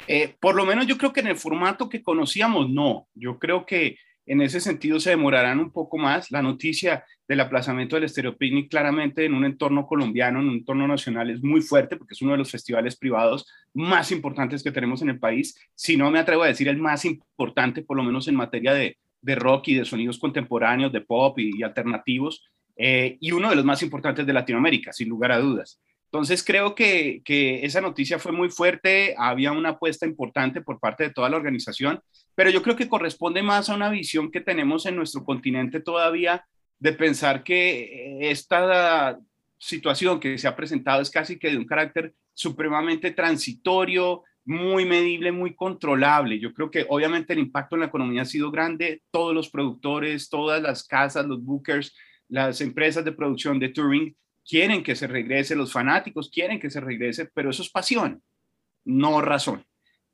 Eh, 0.08 0.36
por 0.40 0.56
lo 0.56 0.66
menos 0.66 0.88
yo 0.88 0.98
creo 0.98 1.14
que 1.14 1.20
en 1.20 1.28
el 1.28 1.38
formato 1.38 1.90
que 1.90 2.02
conocíamos, 2.02 2.70
no. 2.70 3.08
Yo 3.14 3.38
creo 3.38 3.66
que 3.66 3.98
en 4.26 4.42
ese 4.42 4.60
sentido 4.60 5.00
se 5.00 5.12
demorarán 5.12 5.60
un 5.60 5.72
poco 5.72 5.98
más. 5.98 6.32
La 6.32 6.42
noticia 6.42 7.04
del 7.28 7.40
aplazamiento 7.40 8.00
del 8.00 8.36
Picnic 8.38 8.70
claramente 8.70 9.26
en 9.26 9.34
un 9.34 9.46
entorno 9.46 9.86
colombiano, 9.86 10.40
en 10.40 10.48
un 10.48 10.56
entorno 10.56 10.88
nacional, 10.88 11.30
es 11.30 11.44
muy 11.44 11.62
fuerte 11.62 11.98
porque 11.98 12.14
es 12.14 12.22
uno 12.22 12.34
de 12.34 12.38
los 12.38 12.52
festivales 12.52 12.96
privados 12.96 13.46
más 13.74 14.12
importantes 14.12 14.64
que 14.64 14.72
tenemos 14.72 15.02
en 15.02 15.10
el 15.10 15.20
país. 15.20 15.58
Si 15.76 15.98
no 15.98 16.12
me 16.12 16.20
atrevo 16.20 16.44
a 16.44 16.48
decir 16.48 16.68
el 16.68 16.78
más 16.78 17.06
importante, 17.06 17.84
por 17.84 17.98
lo 17.98 18.04
menos 18.04 18.28
en 18.28 18.36
materia 18.36 18.74
de, 18.74 18.98
de 19.24 19.36
rock 19.36 19.70
y 19.70 19.76
de 19.76 19.86
sonidos 19.86 20.20
contemporáneos, 20.20 20.92
de 20.92 21.02
pop 21.02 21.40
y, 21.40 21.64
alternativos, 21.64 22.44
eh, 22.76 23.18
y 23.20 23.32
uno 23.32 23.50
de 23.50 23.56
los 23.56 23.66
más 23.66 23.82
importantes 23.82 24.26
de 24.26 24.34
Latinoamérica, 24.34 24.94
sin 24.94 25.10
lugar 25.10 25.32
a 25.32 25.40
dudas. 25.40 25.80
Entonces 26.06 26.44
creo 26.44 26.76
que, 26.76 27.22
esa 27.64 27.82
noticia 27.82 28.20
fue 28.20 28.32
muy 28.32 28.50
fuerte, 28.50 29.16
había 29.18 29.52
una 29.52 29.70
apuesta 29.70 30.06
importante 30.06 30.62
por 30.62 30.80
parte 30.80 31.06
de 31.06 31.10
toda 31.10 31.30
la 31.30 31.38
organización, 31.38 32.02
pero 32.36 32.50
yo 32.50 32.62
creo 32.62 32.76
que 32.76 32.90
corresponde 32.90 33.42
más 33.44 33.70
a 33.70 33.76
una 33.76 33.90
visión 33.90 34.32
que 34.32 34.42
tenemos 34.42 34.86
en 34.86 34.96
nuestro 34.96 35.24
continente 35.24 35.80
todavía 35.80 36.46
de 36.80 36.94
pensar 36.94 37.44
que 37.44 38.30
esta 38.30 39.18
situación 39.58 40.20
que 40.20 40.38
se 40.38 40.48
ha 40.48 40.56
presentado 40.56 41.02
es 41.02 41.10
casi 41.10 41.40
que 41.40 41.50
de 41.50 41.58
un 41.58 41.66
carácter 41.66 42.14
supremamente 42.34 43.12
transitorio, 43.12 44.24
muy 44.46 44.86
medible, 44.86 45.32
muy 45.32 45.56
controlable. 45.56 46.40
Yo 46.40 46.54
creo 46.54 46.70
que 46.70 46.86
obviamente 46.90 47.34
el 47.34 47.40
impacto 47.40 47.76
en 47.76 47.82
la 47.82 47.88
economía 47.88 48.24
ha 48.24 48.26
sido 48.26 48.52
grande, 48.52 49.02
todos 49.12 49.34
los 49.34 49.50
productores, 49.50 50.30
todas 50.30 50.62
las 50.62 50.84
casas, 50.84 51.26
los 51.26 51.44
bookers, 51.44 51.96
las 52.28 52.60
empresas 52.62 53.06
de 53.06 53.12
producción 53.12 53.60
de 53.60 53.70
touring 53.70 54.16
quieren 54.46 54.84
que 54.84 54.96
se 54.96 55.08
regrese, 55.08 55.56
los 55.56 55.72
fanáticos 55.72 56.30
quieren 56.30 56.60
que 56.60 56.70
se 56.70 56.82
regrese, 56.82 57.30
pero 57.34 57.52
eso 57.52 57.62
es 57.62 57.70
pasión, 57.70 58.22
no 58.84 59.22
razón. 59.22 59.66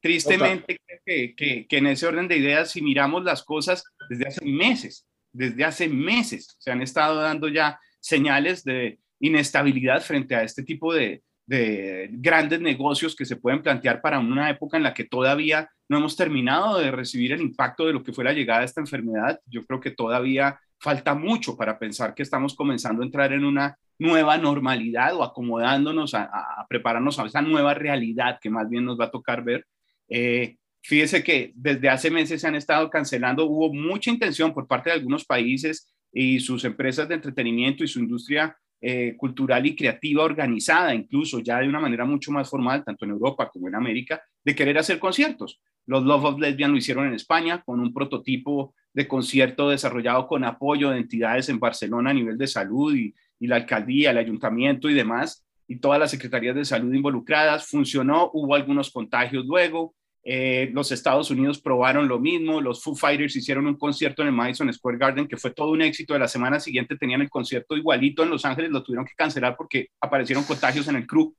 Tristemente, 0.02 0.80
que, 1.06 1.36
que, 1.36 1.68
que, 1.68 1.78
en 1.78 1.88
ese 1.88 2.08
orden 2.08 2.28
de 2.28 2.38
ideas, 2.38 2.72
si 2.72 2.82
miramos 2.82 3.24
las 3.24 3.44
cosas 3.44 3.84
desde 4.10 4.28
hace 4.28 4.46
meses, 4.46 5.06
desde 5.34 5.66
hace 5.66 5.90
meses, 5.90 6.56
se 6.58 6.72
han 6.72 6.82
estado 6.82 7.22
dando 7.22 7.50
ya 7.50 7.80
señales 8.00 8.64
de 8.64 9.00
inestabilidad 9.20 10.02
frente 10.02 10.36
a 10.36 10.44
este 10.44 10.64
tipo 10.64 10.94
de, 10.94 11.24
de 11.50 12.10
grandes 12.12 12.62
negocios 12.62 13.16
que 13.16 13.26
se 13.26 13.36
pueden 13.36 13.64
plantear 13.64 14.02
para 14.02 14.20
una 14.20 14.52
época 14.52 14.78
en 14.78 14.84
la 14.84 14.94
que 14.94 15.06
todavía 15.06 15.68
no 15.90 15.98
hemos 15.98 16.16
terminado 16.16 16.78
de 16.78 16.92
recibir 16.92 17.34
el 17.34 17.42
impacto 17.42 17.88
de 17.88 17.94
lo 17.94 18.04
que 18.04 18.14
fue 18.14 18.24
la 18.24 18.34
llegada 18.34 18.60
de 18.60 18.68
esta 18.68 18.82
enfermedad. 18.82 19.40
Yo 19.48 19.66
creo 19.66 19.80
que 19.80 19.90
todavía 19.90 20.60
falta 20.80 21.16
mucho 21.16 21.58
para 21.58 21.80
pensar 21.80 22.14
que 22.14 22.22
estamos 22.22 22.56
comenzando 22.56 23.02
a 23.02 23.06
entrar 23.06 23.34
en 23.34 23.44
una 23.44 23.76
nueva 23.98 24.38
normalidad 24.38 25.16
o 25.16 25.24
acomodándonos 25.24 26.14
a, 26.14 26.30
prepararnos 26.70 27.18
a 27.18 27.26
esa 27.26 27.42
nueva 27.42 27.74
realidad 27.74 28.38
que 28.40 28.52
más 28.52 28.70
bien 28.70 28.86
nos 28.86 29.00
va 29.00 29.06
a 29.06 29.12
tocar 29.12 29.44
ver. 29.44 29.66
Eh, 30.10 30.58
fíjese 30.82 31.24
que 31.24 31.52
desde 31.56 31.90
hace 31.90 32.10
meses 32.10 32.42
se 32.42 32.48
han 32.48 32.56
estado 32.56 32.90
cancelando, 32.90 33.46
hubo 33.46 33.74
mucha 33.74 34.10
intención 34.10 34.54
por 34.54 34.68
parte 34.68 34.90
de 34.90 34.96
algunos 34.96 35.24
países 35.26 35.94
y 36.12 36.40
sus 36.40 36.66
empresas 36.66 37.08
de 37.08 37.16
entretenimiento 37.16 37.84
y 37.84 37.88
su 37.88 38.00
industria 38.00 38.58
eh, 38.82 39.16
cultural 39.18 39.66
y 39.66 39.76
creativa 39.76 40.24
organizada, 40.24 40.96
incluso 40.96 41.40
ya 41.40 41.60
de 41.60 41.68
una 41.68 41.82
manera 41.82 42.06
mucho 42.06 42.32
más 42.32 42.50
formal, 42.50 42.84
tanto 42.84 43.06
en 43.06 43.12
Europa 43.12 43.50
como 43.50 43.68
en 43.68 43.76
América, 43.76 44.22
de 44.44 44.56
querer 44.56 44.78
hacer 44.78 45.00
conciertos. 45.00 45.62
Los 45.86 46.04
Love 46.04 46.26
of 46.26 46.40
Lesbian 46.40 46.72
lo 46.72 46.78
hicieron 46.78 47.08
en 47.08 47.14
España 47.14 47.62
con 47.66 47.80
un 47.80 47.94
prototipo 47.94 48.74
de 48.94 49.08
concierto 49.08 49.70
desarrollado 49.70 50.28
con 50.28 50.44
apoyo 50.44 50.92
de 50.92 50.98
entidades 50.98 51.50
en 51.50 51.60
Barcelona 51.60 52.12
a 52.12 52.14
nivel 52.14 52.38
de 52.38 52.48
salud 52.48 52.96
y, 52.96 53.14
y 53.40 53.48
la 53.48 53.58
alcaldía, 53.58 54.12
el 54.12 54.18
ayuntamiento 54.18 54.90
y 54.90 54.94
demás, 54.94 55.46
y 55.68 55.78
todas 55.78 56.00
las 56.00 56.12
secretarías 56.12 56.56
de 56.56 56.66
salud 56.66 56.94
involucradas. 56.94 57.68
Funcionó, 57.68 58.32
hubo 58.34 58.56
algunos 58.56 58.92
contagios 58.92 59.46
luego. 59.46 59.94
Eh, 60.32 60.70
los 60.74 60.92
Estados 60.92 61.32
Unidos 61.32 61.60
probaron 61.60 62.08
lo 62.08 62.20
mismo, 62.20 62.62
los 62.62 62.84
Foo 62.84 62.96
Fighters 62.96 63.36
hicieron 63.36 63.66
un 63.66 63.76
concierto 63.76 64.22
en 64.22 64.28
el 64.28 64.34
Madison 64.36 64.72
Square 64.72 65.00
Garden 65.00 65.28
que 65.28 65.38
fue 65.38 65.50
todo 65.50 65.72
un 65.72 65.82
éxito. 65.82 66.14
De 66.14 66.20
la 66.20 66.28
semana 66.28 66.60
siguiente 66.60 66.96
tenían 66.98 67.22
el 67.22 67.32
concierto 67.32 67.76
igualito 67.76 68.22
en 68.22 68.30
Los 68.30 68.46
Ángeles, 68.46 68.70
lo 68.70 68.84
tuvieron 68.84 69.08
que 69.08 69.16
cancelar 69.18 69.58
porque 69.58 69.88
aparecieron 70.00 70.44
contagios 70.44 70.88
en 70.88 70.98
el 70.98 71.08
crew. 71.08 71.34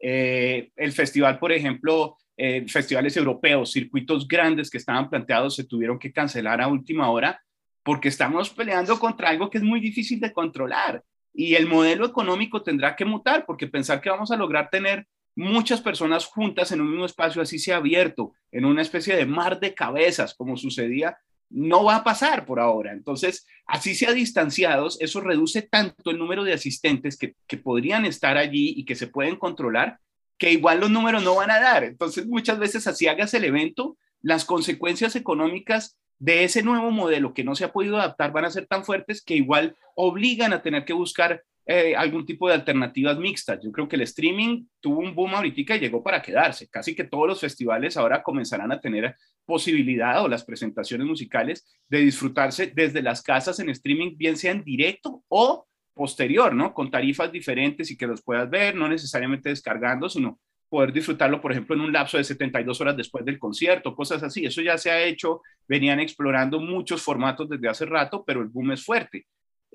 Eh, 0.00 0.70
el 0.76 0.92
festival, 0.92 1.38
por 1.38 1.52
ejemplo, 1.52 2.16
eh, 2.38 2.64
festivales 2.66 3.14
europeos, 3.18 3.72
circuitos 3.72 4.26
grandes 4.26 4.70
que 4.70 4.78
estaban 4.78 5.10
planteados 5.10 5.54
se 5.54 5.64
tuvieron 5.64 5.98
que 5.98 6.10
cancelar 6.10 6.62
a 6.62 6.68
última 6.68 7.10
hora 7.10 7.38
porque 7.82 8.08
estamos 8.08 8.48
peleando 8.48 8.98
contra 8.98 9.28
algo 9.28 9.50
que 9.50 9.58
es 9.58 9.64
muy 9.64 9.78
difícil 9.78 10.20
de 10.20 10.32
controlar 10.32 11.04
y 11.34 11.54
el 11.54 11.66
modelo 11.66 12.06
económico 12.06 12.62
tendrá 12.62 12.96
que 12.96 13.04
mutar, 13.04 13.44
porque 13.44 13.66
pensar 13.66 14.00
que 14.00 14.08
vamos 14.08 14.30
a 14.30 14.38
lograr 14.38 14.70
tener 14.70 15.06
muchas 15.36 15.80
personas 15.80 16.24
juntas 16.24 16.72
en 16.72 16.80
un 16.80 16.90
mismo 16.90 17.04
espacio 17.04 17.42
así 17.42 17.58
sea 17.58 17.76
abierto, 17.76 18.32
en 18.50 18.64
una 18.64 18.82
especie 18.82 19.14
de 19.14 19.26
mar 19.26 19.60
de 19.60 19.74
cabezas, 19.74 20.34
como 20.34 20.56
sucedía, 20.56 21.18
no 21.50 21.84
va 21.84 21.96
a 21.96 22.04
pasar 22.04 22.44
por 22.46 22.58
ahora. 22.58 22.92
Entonces, 22.92 23.46
así 23.66 23.94
sea 23.94 24.12
distanciados, 24.12 25.00
eso 25.00 25.20
reduce 25.20 25.62
tanto 25.62 26.10
el 26.10 26.18
número 26.18 26.42
de 26.42 26.54
asistentes 26.54 27.16
que, 27.16 27.36
que 27.46 27.58
podrían 27.58 28.04
estar 28.04 28.36
allí 28.36 28.74
y 28.76 28.84
que 28.84 28.96
se 28.96 29.06
pueden 29.06 29.36
controlar, 29.36 29.98
que 30.38 30.50
igual 30.50 30.80
los 30.80 30.90
números 30.90 31.22
no 31.22 31.36
van 31.36 31.50
a 31.50 31.60
dar. 31.60 31.84
Entonces, 31.84 32.26
muchas 32.26 32.58
veces 32.58 32.86
así 32.86 33.06
hagas 33.06 33.34
el 33.34 33.44
evento, 33.44 33.96
las 34.22 34.44
consecuencias 34.44 35.14
económicas 35.14 35.96
de 36.18 36.44
ese 36.44 36.62
nuevo 36.62 36.90
modelo 36.90 37.34
que 37.34 37.44
no 37.44 37.54
se 37.54 37.64
ha 37.64 37.72
podido 37.72 37.98
adaptar 37.98 38.32
van 38.32 38.46
a 38.46 38.50
ser 38.50 38.66
tan 38.66 38.84
fuertes 38.84 39.22
que 39.22 39.34
igual 39.34 39.76
obligan 39.94 40.52
a 40.52 40.62
tener 40.62 40.84
que 40.84 40.94
buscar 40.94 41.44
eh, 41.68 41.96
algún 41.96 42.24
tipo 42.24 42.46
de 42.48 42.54
alternativas 42.54 43.18
mixtas. 43.18 43.58
Yo 43.62 43.72
creo 43.72 43.88
que 43.88 43.96
el 43.96 44.02
streaming 44.02 44.66
tuvo 44.80 45.00
un 45.00 45.14
boom 45.14 45.34
ahorita 45.34 45.76
y 45.76 45.80
llegó 45.80 46.02
para 46.02 46.22
quedarse. 46.22 46.68
Casi 46.68 46.94
que 46.94 47.04
todos 47.04 47.26
los 47.26 47.40
festivales 47.40 47.96
ahora 47.96 48.22
comenzarán 48.22 48.70
a 48.70 48.80
tener 48.80 49.16
posibilidad 49.44 50.22
o 50.22 50.28
las 50.28 50.44
presentaciones 50.44 51.06
musicales 51.06 51.66
de 51.88 51.98
disfrutarse 51.98 52.72
desde 52.74 53.02
las 53.02 53.20
casas 53.20 53.58
en 53.58 53.70
streaming, 53.70 54.16
bien 54.16 54.36
sea 54.36 54.52
en 54.52 54.62
directo 54.62 55.24
o 55.28 55.66
posterior, 55.92 56.54
¿no? 56.54 56.72
Con 56.72 56.90
tarifas 56.90 57.32
diferentes 57.32 57.90
y 57.90 57.96
que 57.96 58.06
los 58.06 58.22
puedas 58.22 58.48
ver, 58.48 58.76
no 58.76 58.88
necesariamente 58.88 59.48
descargando, 59.48 60.08
sino 60.08 60.38
poder 60.68 60.92
disfrutarlo, 60.92 61.40
por 61.40 61.52
ejemplo, 61.52 61.74
en 61.74 61.80
un 61.80 61.92
lapso 61.92 62.18
de 62.18 62.24
72 62.24 62.80
horas 62.80 62.96
después 62.96 63.24
del 63.24 63.38
concierto, 63.38 63.94
cosas 63.94 64.22
así. 64.22 64.44
Eso 64.44 64.60
ya 64.62 64.78
se 64.78 64.90
ha 64.90 65.02
hecho, 65.02 65.40
venían 65.66 66.00
explorando 66.00 66.60
muchos 66.60 67.02
formatos 67.02 67.48
desde 67.48 67.68
hace 67.68 67.86
rato, 67.86 68.24
pero 68.24 68.40
el 68.42 68.48
boom 68.48 68.72
es 68.72 68.84
fuerte. 68.84 69.26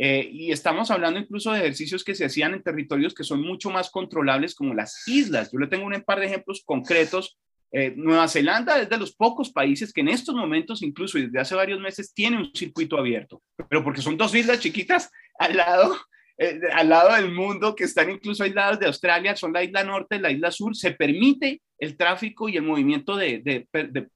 Eh, 0.04 0.28
y 0.32 0.52
estamos 0.52 0.90
hablando 0.90 1.20
incluso 1.20 1.52
de 1.52 1.60
ejercicios 1.60 2.04
que 2.04 2.16
se 2.16 2.26
hacían 2.26 2.56
en 2.56 2.64
territorios 2.64 3.14
que 3.14 3.24
son 3.24 3.40
mucho 3.40 3.70
más 3.70 3.92
controlables, 3.92 4.56
como 4.56 4.74
las 4.74 5.08
islas. 5.08 5.52
Yo 5.52 5.60
le 5.60 5.68
tengo 5.68 5.86
un 5.86 6.02
par 6.02 6.20
de 6.20 6.26
ejemplos 6.26 6.64
concretos. 6.66 7.38
Eh, 7.72 7.94
Nueva 7.96 8.28
Zelanda 8.28 8.82
es 8.82 8.90
de 8.90 8.98
los 8.98 9.14
pocos 9.16 9.52
países 9.52 9.94
que 9.94 10.02
en 10.02 10.08
estos 10.08 10.34
momentos, 10.34 10.82
incluso 10.82 11.20
desde 11.20 11.40
hace 11.40 11.54
varios 11.54 11.80
meses, 11.80 12.16
tiene 12.16 12.38
un 12.38 12.50
circuito 12.52 12.98
abierto, 12.98 13.44
pero 13.70 13.84
porque 13.84 14.02
son 14.02 14.18
dos 14.18 14.34
islas 14.34 14.60
chiquitas 14.60 15.12
al 15.38 15.56
lado 15.56 15.96
eh, 16.44 16.60
al 16.74 16.90
lado 16.90 17.14
del 17.14 17.32
mundo, 17.32 17.76
que 17.76 17.84
están 17.84 18.10
incluso 18.10 18.44
aisladas 18.44 18.80
de 18.80 18.88
Australia, 18.88 19.36
son 19.36 19.54
la 19.54 19.64
isla 19.64 19.84
norte, 19.84 20.18
la 20.18 20.32
isla 20.32 20.50
sur, 20.50 20.76
se 20.76 20.90
permite 20.90 21.62
el 21.78 21.96
tráfico 21.96 22.50
y 22.50 22.58
el 22.58 22.64
movimiento 22.64 23.16
de, 23.16 23.68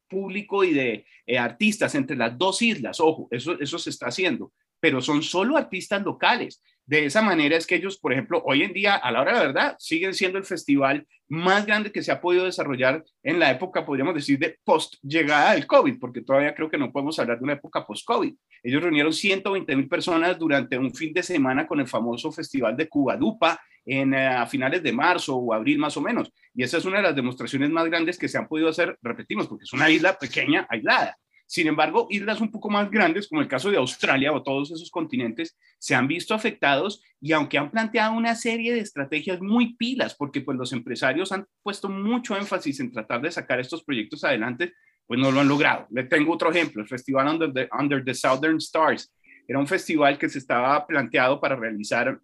público 0.08 0.64
y 0.64 0.74
de 0.74 1.06
eh, 1.28 1.38
artistas 1.38 1.94
entre 1.94 2.18
las 2.18 2.36
dos 2.36 2.64
islas. 2.64 3.00
Ojo, 3.00 3.28
eso, 3.30 3.60
eso 3.60 3.78
se 3.78 3.92
está 3.92 4.08
haciendo, 4.08 4.52
pero 4.80 5.02
son 5.02 5.24
solo 5.24 5.58
artistas 5.58 6.04
locales. 6.04 6.62
De 6.88 7.06
esa 7.06 7.24
manera 7.24 7.58
es 7.58 7.66
que 7.66 7.76
ellos, 7.76 7.98
por 7.98 8.14
ejemplo, 8.14 8.44
hoy 8.46 8.62
en 8.62 8.72
día, 8.72 8.96
a 8.96 9.12
la 9.12 9.22
hora 9.22 9.34
de 9.34 9.40
la 9.40 9.46
verdad, 9.46 9.76
siguen 9.80 10.14
siendo 10.14 10.38
el 10.38 10.44
festival 10.44 11.08
más 11.28 11.66
grande 11.66 11.92
que 11.92 12.04
se 12.04 12.12
ha 12.12 12.22
podido 12.22 12.46
desarrollar 12.46 13.04
en 13.24 13.40
la 13.40 13.50
época, 13.50 13.84
podríamos 13.84 14.14
decir, 14.14 14.38
de 14.38 14.60
post 14.64 14.96
llegada 15.02 15.54
del 15.54 15.66
COVID, 15.66 15.98
porque 16.00 16.22
todavía 16.22 16.54
creo 16.54 16.70
que 16.70 16.78
no 16.78 16.92
podemos 16.92 17.18
hablar 17.18 17.40
de 17.40 17.44
una 17.44 17.54
época 17.54 17.86
post-COVID. 17.88 18.36
Ellos 18.62 18.84
reunieron 18.84 19.14
120 19.14 19.76
mil 19.76 19.90
personas 19.90 20.38
durante 20.38 20.78
un 20.78 20.94
fin 20.94 21.12
de 21.12 21.24
semana 21.24 21.66
con 21.66 21.80
el 21.80 21.88
famoso 21.88 22.32
festival 22.32 22.78
de 22.78 22.88
Cuba 22.88 23.18
Dupa 23.18 23.60
en, 23.84 24.14
eh, 24.14 24.28
a 24.28 24.46
finales 24.46 24.84
de 24.84 24.92
marzo 24.92 25.36
o 25.36 25.54
abril 25.54 25.80
más 25.80 25.98
o 25.98 26.02
menos. 26.02 26.32
Y 26.54 26.62
esa 26.62 26.78
es 26.78 26.86
una 26.86 26.98
de 26.98 27.04
las 27.04 27.16
demostraciones 27.16 27.72
más 27.72 27.86
grandes 27.86 28.20
que 28.20 28.28
se 28.28 28.38
han 28.38 28.48
podido 28.48 28.70
hacer, 28.70 28.98
repetimos, 29.02 29.48
porque 29.48 29.64
es 29.64 29.74
una 29.74 29.90
isla 29.90 30.18
pequeña, 30.20 30.68
aislada. 30.70 31.18
Sin 31.48 31.68
embargo, 31.68 32.08
islas 32.10 32.42
un 32.42 32.52
poco 32.52 32.70
más 32.70 32.90
grandes, 32.90 33.28
como 33.28 33.42
el 33.42 33.48
caso 33.48 33.70
de 33.70 33.78
Australia 33.78 34.34
o 34.34 34.42
todos 34.42 34.72
esos 34.72 34.90
continentes, 34.90 35.58
se 35.78 35.94
han 35.94 36.08
visto 36.08 36.34
afectados 36.34 37.04
y 37.22 37.34
aunque 37.34 37.58
han 37.58 37.70
planteado 37.70 38.14
una 38.14 38.36
serie 38.36 38.74
de 38.74 38.80
estrategias 38.80 39.40
muy 39.42 39.76
pilas, 39.76 40.16
porque 40.16 40.42
pues 40.42 40.58
los 40.58 40.74
empresarios 40.74 41.32
han 41.32 41.46
puesto 41.62 41.88
mucho 41.88 42.36
énfasis 42.36 42.80
en 42.80 42.92
tratar 42.92 43.22
de 43.22 43.32
sacar 43.32 43.60
estos 43.60 43.84
proyectos 43.84 44.24
adelante, 44.24 44.74
pues 45.06 45.20
no 45.20 45.32
lo 45.32 45.40
han 45.40 45.48
logrado. 45.48 45.88
Le 45.92 46.04
tengo 46.04 46.34
otro 46.34 46.50
ejemplo, 46.50 46.82
el 46.82 46.88
Festival 46.88 47.28
Under 47.28 48.04
the, 48.04 48.14
Southern 48.14 48.58
Stars. 48.58 49.14
Era 49.48 49.60
un 49.60 49.68
festival 49.68 50.18
que 50.18 50.30
se 50.30 50.40
estaba 50.40 50.86
planteado 50.88 51.40
para 51.40 51.56
realizar 51.56 52.20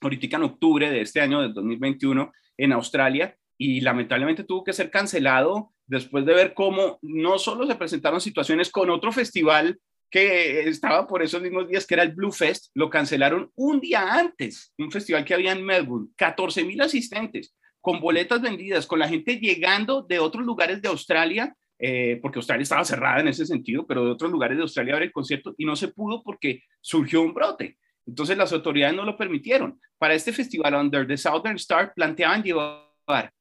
ahorita 0.00 0.36
en 0.36 0.42
octubre 0.42 0.90
de 0.90 1.02
este 1.02 1.20
año, 1.20 1.42
del 1.42 1.52
2021, 1.52 2.32
en 2.56 2.72
Australia, 2.72 3.36
y 3.64 3.80
lamentablemente 3.80 4.42
tuvo 4.42 4.64
que 4.64 4.72
ser 4.72 4.90
cancelado 4.90 5.72
después 5.86 6.26
de 6.26 6.34
ver 6.34 6.52
cómo 6.52 6.98
no 7.00 7.38
solo 7.38 7.64
se 7.64 7.76
presentaron 7.76 8.20
situaciones 8.20 8.70
con 8.70 8.90
otro 8.90 9.12
festival 9.12 9.78
que 10.10 10.68
estaba 10.68 11.06
por 11.06 11.22
esos 11.22 11.40
mismos 11.40 11.68
días, 11.68 11.86
que 11.86 11.94
era 11.94 12.02
el 12.02 12.12
Blue 12.12 12.32
Fest, 12.32 12.72
lo 12.74 12.90
cancelaron 12.90 13.52
un 13.54 13.78
día 13.80 14.14
antes, 14.14 14.74
un 14.78 14.90
festival 14.90 15.24
que 15.24 15.34
había 15.34 15.52
en 15.52 15.64
Melbourne, 15.64 16.08
14 16.16 16.64
mil 16.64 16.80
asistentes, 16.80 17.54
con 17.80 18.00
boletas 18.00 18.42
vendidas, 18.42 18.84
con 18.84 18.98
la 18.98 19.08
gente 19.08 19.38
llegando 19.38 20.02
de 20.02 20.18
otros 20.18 20.44
lugares 20.44 20.82
de 20.82 20.88
Australia, 20.88 21.54
eh, 21.78 22.18
porque 22.20 22.40
Australia 22.40 22.64
estaba 22.64 22.84
cerrada 22.84 23.20
en 23.20 23.28
ese 23.28 23.46
sentido, 23.46 23.86
pero 23.86 24.04
de 24.04 24.10
otros 24.10 24.32
lugares 24.32 24.56
de 24.56 24.64
Australia 24.64 24.94
a 24.94 24.96
ver 24.96 25.04
el 25.04 25.12
concierto 25.12 25.54
y 25.56 25.64
no 25.64 25.76
se 25.76 25.86
pudo 25.86 26.20
porque 26.24 26.64
surgió 26.80 27.22
un 27.22 27.32
brote. 27.32 27.78
Entonces 28.08 28.36
las 28.36 28.52
autoridades 28.52 28.96
no 28.96 29.04
lo 29.04 29.16
permitieron. 29.16 29.78
Para 29.98 30.14
este 30.14 30.32
festival 30.32 30.74
Under 30.74 31.06
the 31.06 31.16
Southern 31.16 31.56
Star 31.56 31.94
planteaban 31.94 32.42
llevar 32.42 33.32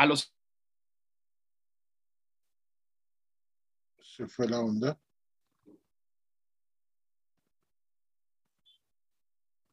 a 0.00 0.06
los... 0.06 0.34
Se 3.98 4.26
fue 4.26 4.48
la 4.48 4.60
onda. 4.60 4.98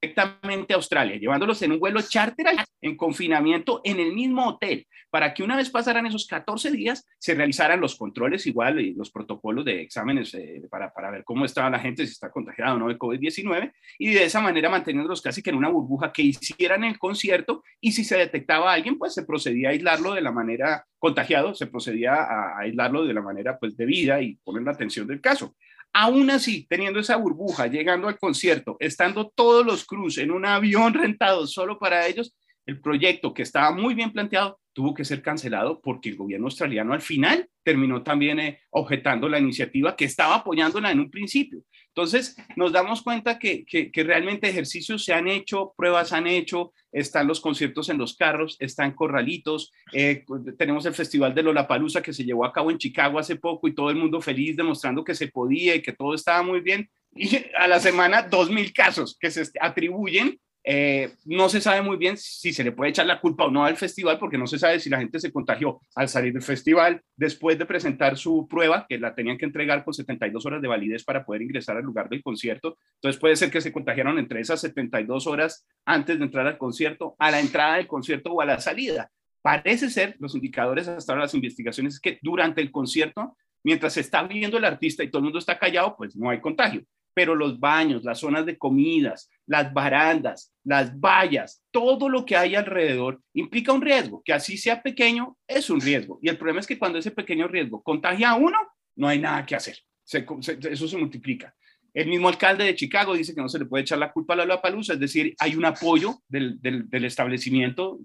Directamente 0.08 0.74
a 0.74 0.78
Australia, 0.78 1.18
llevándolos 1.18 1.62
en 1.62 1.74
un 1.74 1.80
vuelo 1.80 2.02
charter 2.02 2.48
en 2.82 2.96
confinamiento 2.96 3.82
en 3.84 4.00
el 4.00 4.14
mismo 4.14 4.48
hotel, 4.48 4.88
para 5.10 5.34
que 5.34 5.44
una 5.44 5.56
vez 5.56 5.70
pasaran 5.70 6.06
esos 6.06 6.28
14 6.28 6.72
días 6.72 7.06
se 7.18 7.34
realizaran 7.34 7.82
los 7.82 7.96
controles 7.96 8.46
igual 8.48 8.80
y 8.80 8.94
los 8.94 9.12
protocolos 9.12 9.66
de 9.66 9.82
exámenes 9.82 10.34
eh, 10.34 10.62
para, 10.70 10.92
para, 10.94 11.12
ver 11.12 11.24
cómo 11.24 11.46
estaba 11.46 11.70
la 11.70 11.80
gente, 11.80 12.06
si 12.06 12.14
está 12.14 12.30
contagiada 12.30 12.76
o 12.76 12.80
no 12.80 12.88
de 12.88 12.98
COVID-19, 12.98 13.72
y 14.00 14.14
de 14.14 14.24
esa 14.24 14.42
manera 14.42 14.70
manteniéndolos 14.70 15.22
casi 15.22 15.42
que 15.42 15.50
en 15.50 15.58
una 15.58 15.70
burbuja 15.70 16.12
que 16.12 16.24
hicieran 16.24 16.84
el 16.84 16.98
concierto 16.98 17.64
y 17.82 17.92
si 17.92 18.04
se 18.04 18.18
detectaba 18.18 18.72
a 18.72 18.76
alguien, 18.76 18.98
pues 18.98 19.14
se 19.14 19.26
procedía 19.26 19.70
a 19.70 19.72
aislarlo 19.72 20.14
de 20.14 20.22
la 20.22 20.32
manera 20.32 20.86
contagiado, 21.00 21.54
se 21.54 21.68
procedía 21.68 22.14
a 22.14 22.60
aislarlo 22.60 23.06
de 23.06 23.14
la 23.14 23.22
manera 23.22 23.58
pues 23.60 23.78
debida 23.78 24.22
y 24.22 24.36
poner 24.44 24.64
la 24.64 24.72
atención 24.72 25.08
del 25.08 25.22
caso. 25.22 25.56
Aún 26.00 26.30
así, 26.30 26.68
teniendo 26.70 27.00
esa 27.00 27.16
burbuja, 27.16 27.66
llegando 27.66 28.08
al 28.08 28.20
concierto, 28.20 28.78
estando 28.80 29.34
todos 29.34 29.66
los 29.66 29.84
cruz 29.84 30.20
en 30.20 30.30
un 30.30 30.46
avión 30.46 30.94
rentado 30.94 31.48
solo 31.48 31.80
para 31.80 32.06
ellos, 32.06 32.36
el 32.68 32.80
proyecto 32.80 33.34
que 33.34 33.42
estaba 33.42 33.72
muy 33.72 33.96
bien 33.96 34.12
planteado 34.12 34.60
tuvo 34.74 34.94
que 34.94 35.04
ser 35.04 35.24
cancelado 35.24 35.82
porque 35.82 36.10
el 36.10 36.16
gobierno 36.16 36.46
australiano 36.46 36.94
al 36.94 37.02
final 37.02 37.50
terminó 37.64 38.04
también 38.04 38.40
eh, 38.40 38.60
objetando 38.70 39.28
la 39.28 39.40
iniciativa 39.40 39.96
que 39.96 40.06
estaba 40.06 40.36
apoyándola 40.36 40.92
en 40.92 41.00
un 41.00 41.10
principio. 41.10 41.64
Entonces, 41.98 42.36
nos 42.56 42.72
damos 42.72 43.02
cuenta 43.02 43.40
que, 43.40 43.66
realmente 43.92 44.48
ejercicios 44.48 45.04
se 45.04 45.14
han 45.14 45.28
hecho, 45.28 45.74
pruebas 45.76 46.14
han 46.14 46.28
hecho, 46.28 46.72
están 46.92 47.26
los 47.26 47.42
conciertos 47.42 47.90
en 47.90 47.98
los 47.98 48.16
carros, 48.16 48.56
están 48.60 48.92
corralitos, 48.94 49.72
eh, 49.94 50.24
tenemos 50.60 50.86
el 50.86 50.94
Festival 50.94 51.34
de 51.34 51.42
Lollapalooza 51.42 52.04
que 52.04 52.14
se 52.14 52.24
llevó 52.24 52.46
a 52.46 52.54
cabo 52.54 52.70
en 52.70 52.78
Chicago 52.78 53.18
hace 53.18 53.38
poco 53.38 53.68
y 53.68 53.74
todo 53.74 53.90
el 53.90 53.96
mundo 53.96 54.22
feliz 54.22 54.56
demostrando 54.56 55.04
que 55.04 55.16
se 55.16 55.30
podía 55.30 55.74
y 55.74 55.82
que 55.82 55.92
todo 55.92 56.14
estaba 56.14 56.44
muy 56.44 56.62
bien. 56.62 56.88
Y 57.16 57.36
a 57.58 57.68
la 57.68 57.80
semana, 57.80 58.22
dos 58.22 58.52
mil 58.52 58.72
casos 58.74 59.18
que 59.20 59.32
se 59.32 59.50
atribuyen 59.60 60.40
eh, 60.70 61.14
no 61.24 61.48
se 61.48 61.62
sabe 61.62 61.82
muy 61.82 61.96
bien 61.96 62.18
si 62.18 62.52
se 62.52 62.62
le 62.62 62.74
puede 62.74 62.90
echar 62.90 63.06
la 63.06 63.22
culpa 63.22 63.46
o 63.46 63.50
no 63.50 63.64
al 63.64 63.78
festival, 63.78 64.20
porque 64.20 64.38
no 64.38 64.48
se 64.48 64.60
sabe 64.60 64.82
si 64.82 64.90
la 64.90 65.00
gente 65.00 65.18
se 65.18 65.32
contagió 65.32 65.80
al 65.96 66.10
salir 66.10 66.34
del 66.34 66.42
festival, 66.42 67.02
después 67.16 67.58
de 67.58 67.66
presentar 67.66 68.18
su 68.18 68.50
prueba, 68.50 68.86
que 68.90 69.00
la 69.00 69.16
tenían 69.16 69.38
que 69.38 69.46
entregar 69.46 69.86
con 69.86 69.94
72 69.94 70.46
horas 70.46 70.62
de 70.62 70.68
validez 70.68 71.06
para 71.06 71.24
poder 71.24 71.44
ingresar 71.44 71.78
al 71.78 71.86
lugar 71.86 72.10
del 72.10 72.22
concierto. 72.22 72.78
Entonces 72.96 73.18
puede 73.18 73.38
ser 73.38 73.50
que 73.50 73.62
se 73.62 73.72
contagiaron 73.72 74.20
entre 74.20 74.42
esas 74.42 74.60
72 74.60 75.26
horas 75.26 75.66
antes 75.86 76.20
de 76.20 76.26
entrar 76.26 76.46
al 76.46 76.58
concierto, 76.58 77.16
a 77.18 77.32
la 77.32 77.40
entrada 77.40 77.78
del 77.78 77.88
concierto 77.88 78.34
o 78.34 78.42
a 78.42 78.46
la 78.46 78.60
salida. 78.60 79.10
Parece 79.42 79.90
ser, 79.90 80.18
los 80.20 80.36
indicadores 80.36 80.90
hasta 80.90 81.14
ahora 81.14 81.24
las 81.24 81.34
investigaciones, 81.34 81.94
es 81.94 82.00
que 82.02 82.20
durante 82.22 82.60
el 82.60 82.72
concierto, 82.72 83.38
mientras 83.64 83.94
se 83.94 84.02
está 84.02 84.22
viendo 84.24 84.58
el 84.58 84.66
artista 84.66 85.02
y 85.02 85.08
todo 85.10 85.20
el 85.20 85.24
mundo 85.24 85.40
está 85.40 85.58
callado, 85.58 85.96
pues 85.96 86.14
no 86.18 86.30
hay 86.30 86.42
contagio 86.42 86.84
pero 87.18 87.34
los 87.34 87.60
baños, 87.60 88.04
las 88.04 88.20
zonas 88.20 88.46
de 88.46 88.60
comidas, 88.60 89.28
las 89.48 89.74
barandas, 89.74 90.54
las 90.64 91.00
vallas, 91.00 91.64
todo 91.72 92.10
lo 92.10 92.24
que 92.24 92.38
hay 92.38 92.54
alrededor 92.54 93.24
implica 93.34 93.74
un 93.74 93.82
riesgo, 93.82 94.22
que 94.24 94.34
así 94.34 94.56
sea 94.56 94.84
pequeño, 94.84 95.36
es 95.48 95.72
un 95.72 95.82
riesgo. 95.82 96.20
Y 96.22 96.30
el 96.30 96.38
problema 96.38 96.60
es 96.60 96.68
que 96.68 96.78
cuando 96.78 97.00
ese 97.00 97.10
pequeño 97.10 97.48
riesgo 97.48 97.82
contagia 97.82 98.30
a 98.30 98.36
uno, 98.36 98.60
no 98.96 99.08
hay 99.08 99.18
nada 99.18 99.44
que 99.48 99.56
hacer. 99.56 99.80
eso 100.06 100.88
se 100.88 100.98
multiplica. 100.98 101.56
El 101.92 102.08
mismo 102.08 102.28
alcalde 102.28 102.66
de 102.66 102.76
Chicago 102.76 103.16
dice 103.16 103.34
que 103.34 103.42
no 103.42 103.50
se 103.50 103.58
le 103.58 103.66
puede 103.66 103.82
echar 103.82 103.98
la 103.98 104.12
culpa 104.12 104.36
a 104.36 104.46
la 104.46 104.62
palusa, 104.62 104.94
es 104.94 105.00
decir, 105.00 105.34
hay 105.40 105.56
un 105.56 105.66
apoyo 105.66 106.20
del, 106.28 106.62
del 106.62 107.04
establecimiento 107.04 107.98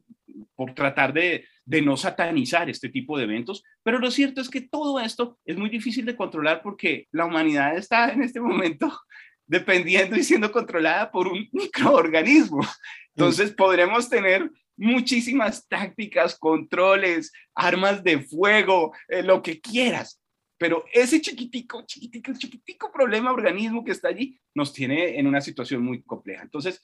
por 0.57 0.75
tratar 0.75 1.13
de, 1.13 1.45
de 1.65 1.83
no 1.83 1.97
satanizar 1.97 2.69
este 2.69 2.89
tipo 2.89 3.17
de 3.17 3.25
eventos, 3.25 3.63
pero 3.83 3.99
lo 3.99 4.11
cierto 4.11 4.41
es 4.41 4.49
que 4.49 4.63
todo 4.63 4.99
esto 5.01 5.39
es 5.45 5.57
muy 5.57 5.71
difícil 5.71 6.05
de 6.05 6.17
controlar 6.17 6.63
porque 6.63 7.07
la 7.13 7.25
humanidad 7.25 7.77
está 7.77 8.11
en 8.13 8.23
este 8.23 8.41
momento 8.41 8.93
dependiendo 9.47 10.17
y 10.17 10.25
siendo 10.25 10.51
controlada 10.51 11.11
por 11.11 11.29
un 11.29 11.49
microorganismo. 11.53 12.67
Entonces 13.15 13.53
podremos 13.53 14.09
tener 14.09 14.51
muchísimas 14.77 15.69
tácticas, 15.69 16.39
controles, 16.39 17.31
armas 17.55 18.03
de 18.03 18.21
fuego, 18.21 18.93
eh, 19.09 19.23
lo 19.23 19.43
que 19.43 19.61
quieras, 19.61 20.23
pero 20.63 20.85
ese 20.93 21.21
chiquitico, 21.21 21.83
chiquitico, 21.85 22.33
chiquitico 22.35 22.93
problema 22.93 23.33
organismo 23.33 23.85
que 23.85 23.91
está 23.91 24.09
allí 24.09 24.41
nos 24.55 24.73
tiene 24.73 25.19
en 25.19 25.27
una 25.27 25.41
situación 25.41 25.83
muy 25.83 26.03
compleja. 26.03 26.45
Entonces, 26.45 26.81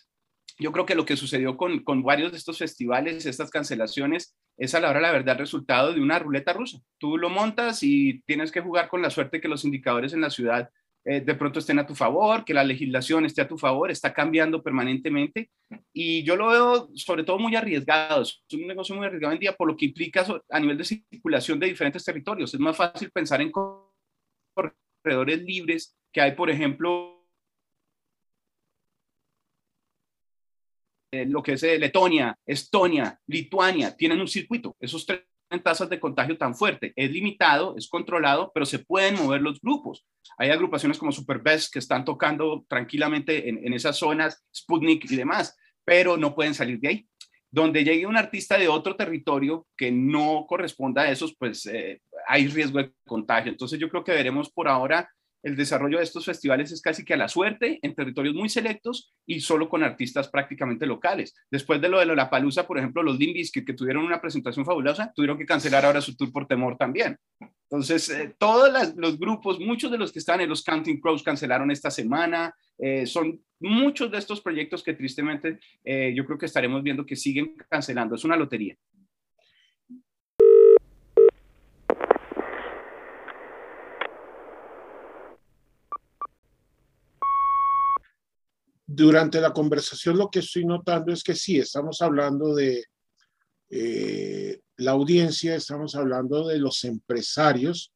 yo 0.58 0.72
creo 0.72 0.86
que 0.86 0.94
lo 0.94 1.04
que 1.04 1.16
sucedió 1.16 1.56
con, 1.56 1.80
con, 1.84 2.02
varios 2.02 2.32
de 2.32 2.38
estos 2.38 2.58
festivales, 2.58 3.26
estas 3.26 3.50
cancelaciones, 3.50 4.36
es 4.56 4.74
a 4.74 4.80
la 4.80 4.90
hora 4.90 5.00
la 5.00 5.12
verdad 5.12 5.38
resultado 5.38 5.92
de 5.92 6.00
una 6.00 6.18
ruleta 6.18 6.52
rusa. 6.52 6.78
Tú 6.98 7.16
lo 7.16 7.30
montas 7.30 7.82
y 7.82 8.20
tienes 8.22 8.50
que 8.50 8.60
jugar 8.60 8.88
con 8.88 9.02
la 9.02 9.10
suerte 9.10 9.40
que 9.40 9.48
los 9.48 9.64
indicadores 9.64 10.12
en 10.12 10.20
la 10.20 10.30
ciudad 10.30 10.70
eh, 11.04 11.20
de 11.20 11.34
pronto 11.34 11.58
estén 11.58 11.78
a 11.78 11.86
tu 11.86 11.94
favor, 11.94 12.44
que 12.44 12.52
la 12.52 12.64
legislación 12.64 13.24
esté 13.24 13.40
a 13.40 13.48
tu 13.48 13.56
favor, 13.56 13.90
está 13.90 14.12
cambiando 14.12 14.62
permanentemente. 14.62 15.50
Y 15.92 16.22
yo 16.24 16.36
lo 16.36 16.48
veo 16.48 16.90
sobre 16.94 17.24
todo 17.24 17.38
muy 17.38 17.56
arriesgado, 17.56 18.22
es 18.22 18.42
un 18.52 18.66
negocio 18.66 18.94
muy 18.94 19.06
arriesgado 19.06 19.32
en 19.32 19.38
día 19.38 19.54
por 19.54 19.68
lo 19.68 19.76
que 19.76 19.86
implica 19.86 20.26
a 20.50 20.60
nivel 20.60 20.76
de 20.76 20.84
circulación 20.84 21.58
de 21.58 21.68
diferentes 21.68 22.04
territorios. 22.04 22.52
Es 22.52 22.60
más 22.60 22.76
fácil 22.76 23.10
pensar 23.10 23.40
en 23.40 23.52
corredores 23.52 25.42
libres 25.42 25.96
que 26.12 26.20
hay, 26.20 26.32
por 26.32 26.50
ejemplo, 26.50 27.17
Eh, 31.18 31.26
lo 31.26 31.42
que 31.42 31.54
es 31.54 31.62
eh, 31.64 31.78
Letonia, 31.78 32.38
Estonia, 32.46 33.18
Lituania, 33.26 33.96
tienen 33.96 34.20
un 34.20 34.28
circuito. 34.28 34.76
Esos 34.78 35.04
tres 35.04 35.22
tasas 35.64 35.88
de 35.88 35.98
contagio 35.98 36.36
tan 36.36 36.54
fuerte. 36.54 36.92
Es 36.94 37.10
limitado, 37.10 37.74
es 37.76 37.88
controlado, 37.88 38.52
pero 38.54 38.66
se 38.66 38.78
pueden 38.78 39.16
mover 39.16 39.40
los 39.40 39.60
grupos. 39.60 40.06
Hay 40.36 40.50
agrupaciones 40.50 40.98
como 40.98 41.10
Superbest 41.10 41.72
que 41.72 41.78
están 41.78 42.04
tocando 42.04 42.64
tranquilamente 42.68 43.48
en, 43.48 43.72
esas 43.72 43.96
zonas, 43.96 44.44
Sputnik 44.54 45.10
y 45.10 45.16
demás, 45.16 45.56
pero 45.84 46.16
no 46.16 46.34
pueden 46.34 46.54
salir 46.54 46.78
de 46.78 46.88
ahí. 46.88 47.08
Donde 47.50 47.82
llegue 47.82 48.06
un 48.06 48.18
artista 48.18 48.58
de 48.58 48.68
otro 48.68 48.94
territorio 48.94 49.66
que 49.76 49.90
no 49.90 50.44
corresponda 50.46 51.02
a 51.02 51.10
esos, 51.10 51.34
pues 51.36 51.64
eh, 51.66 52.02
hay 52.28 52.46
riesgo 52.46 52.78
de 52.78 52.92
contagio. 53.06 53.50
Entonces 53.50 53.80
yo 53.80 53.88
creo 53.88 54.04
que 54.04 54.12
veremos 54.12 54.50
por 54.50 54.68
ahora 54.68 55.10
el 55.42 55.56
desarrollo 55.56 55.98
de 55.98 56.04
estos 56.04 56.24
festivales 56.24 56.72
es 56.72 56.80
casi 56.80 57.04
que 57.04 57.14
a 57.14 57.16
la 57.16 57.28
suerte, 57.28 57.78
en 57.82 57.94
territorios 57.94 58.34
muy 58.34 58.48
selectos 58.48 59.12
y 59.26 59.40
solo 59.40 59.68
con 59.68 59.82
artistas 59.82 60.28
prácticamente 60.28 60.86
locales. 60.86 61.34
Después 61.50 61.80
de 61.80 61.88
lo 61.88 61.98
de 61.98 62.06
la 62.06 62.30
Palusa, 62.30 62.66
por 62.66 62.78
ejemplo, 62.78 63.02
los 63.02 63.18
Dimbis 63.18 63.52
que, 63.52 63.62
tuvieron 63.62 64.04
una 64.04 64.20
presentación 64.20 64.64
fabulosa, 64.64 65.12
tuvieron 65.14 65.38
que 65.38 65.46
cancelar 65.46 65.84
ahora 65.84 66.00
su 66.00 66.16
tour 66.16 66.32
por 66.32 66.46
temor 66.46 66.76
también. 66.76 67.16
Entonces, 67.70 68.08
eh, 68.10 68.34
todos 68.38 68.94
los 68.96 69.18
grupos, 69.18 69.60
muchos 69.60 69.90
de 69.90 69.98
los 69.98 70.10
que 70.10 70.18
están 70.18 70.40
en 70.40 70.48
los 70.48 70.64
Counting 70.64 71.00
Crows 71.00 71.22
cancelaron 71.22 71.70
esta 71.70 71.90
semana. 71.90 72.54
Eh, 72.78 73.06
son 73.06 73.40
muchos 73.60 74.10
de 74.10 74.18
estos 74.18 74.40
proyectos 74.40 74.82
que 74.82 74.94
tristemente 74.94 75.58
eh, 75.84 76.12
yo 76.16 76.24
creo 76.24 76.38
que 76.38 76.46
estaremos 76.46 76.82
viendo 76.82 77.04
que 77.04 77.16
siguen 77.16 77.54
cancelando. 77.68 78.14
Es 78.14 78.24
una 78.24 78.36
lotería. 78.36 78.76
Durante 88.98 89.40
la 89.40 89.52
conversación 89.52 90.18
lo 90.18 90.28
que 90.28 90.40
estoy 90.40 90.64
notando 90.64 91.12
es 91.12 91.22
que 91.22 91.36
sí, 91.36 91.58
estamos 91.58 92.02
hablando 92.02 92.52
de 92.52 92.84
eh, 93.70 94.60
la 94.76 94.90
audiencia, 94.90 95.54
estamos 95.54 95.94
hablando 95.94 96.48
de 96.48 96.58
los 96.58 96.82
empresarios 96.82 97.92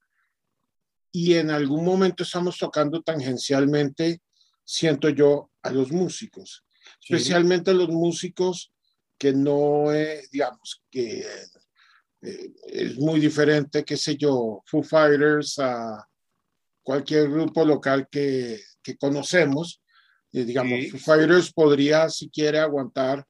y 1.10 1.34
en 1.34 1.50
algún 1.50 1.84
momento 1.84 2.22
estamos 2.22 2.56
tocando 2.56 3.02
tangencialmente, 3.02 4.22
siento 4.64 5.08
yo, 5.08 5.50
a 5.62 5.72
los 5.72 5.90
músicos, 5.90 6.64
especialmente 7.02 7.72
a 7.72 7.74
los 7.74 7.88
músicos 7.88 8.72
que 9.18 9.32
no, 9.32 9.86
digamos, 10.30 10.82
que 10.88 11.26
eh, 12.22 12.52
es 12.66 12.96
muy 12.96 13.18
diferente, 13.18 13.84
qué 13.84 13.96
sé 13.96 14.16
yo, 14.16 14.62
Foo 14.66 14.84
Fighters 14.84 15.58
a 15.58 16.08
cualquier 16.82 17.28
grupo 17.28 17.64
local 17.64 18.08
que, 18.08 18.60
que 18.82 18.96
conocemos, 18.96 19.81
digamos, 20.32 20.90
Fighters 21.02 21.52
podría, 21.52 22.08
si 22.08 22.30
quiere, 22.30 22.58
aguantar 22.58 23.26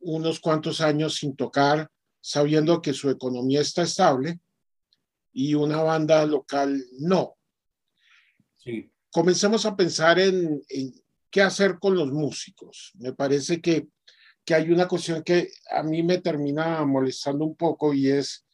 unos 0.00 0.40
cuantos 0.40 0.80
años 0.80 1.16
sin 1.16 1.36
tocar, 1.36 1.90
sabiendo 2.20 2.80
que 2.80 2.94
su 2.94 3.10
economía 3.10 3.60
está 3.60 3.82
estable 3.82 4.40
y 5.32 5.54
una 5.54 5.82
banda 5.82 6.24
local 6.24 6.82
no. 6.98 7.36
Sí. 8.56 8.90
Comencemos 9.10 9.66
a 9.66 9.76
pensar 9.76 10.18
en, 10.18 10.62
qué 11.30 11.42
hacer 11.42 11.78
con 11.78 11.94
los 11.94 12.10
músicos. 12.10 12.92
Me 12.94 13.12
parece 13.12 13.60
que, 13.60 13.88
que, 14.44 14.54
hay 14.54 14.70
una 14.70 14.88
cuestión 14.88 15.22
que 15.22 15.50
a 15.70 15.82
mí 15.82 16.02
me 16.02 16.18
termina 16.18 16.84
molestando 16.84 17.44
un 17.44 17.56
poco 17.56 17.92
y 17.92 18.08
es, 18.08 18.46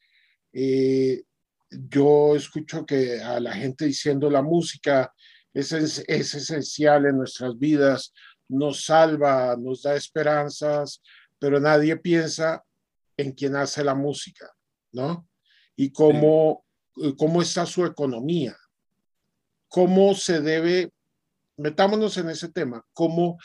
eh, 0.52 1.22
yo 1.70 2.34
escucho 2.34 2.84
que 2.84 3.20
a 3.20 3.38
la 3.40 3.52
gente 3.52 3.84
diciendo 3.84 4.28
la 4.28 4.42
música 4.42 5.12
es, 5.54 5.72
es, 5.72 6.34
esencial 6.34 7.06
en 7.06 7.18
nuestras 7.18 7.58
vidas, 7.58 8.12
nos 8.48 8.84
salva, 8.84 9.56
nos 9.56 9.82
da 9.82 9.94
esperanzas, 9.94 11.02
pero 11.38 11.60
nadie 11.60 11.96
piensa 11.96 12.62
en 13.16 13.32
quién 13.32 13.56
hace 13.56 13.84
la 13.84 13.94
música, 13.94 14.50
¿no? 14.92 15.26
Y 15.76 15.90
cómo, 15.90 16.64
cómo 17.16 17.42
está 17.42 17.66
su 17.66 17.84
economía, 17.84 18.56
cómo 19.68 20.14
se 20.14 20.40
debe, 20.40 20.92
metámonos 21.56 22.16
en 22.18 22.30
ese 22.30 22.48
tema, 22.48 22.84
cómo, 22.92 23.38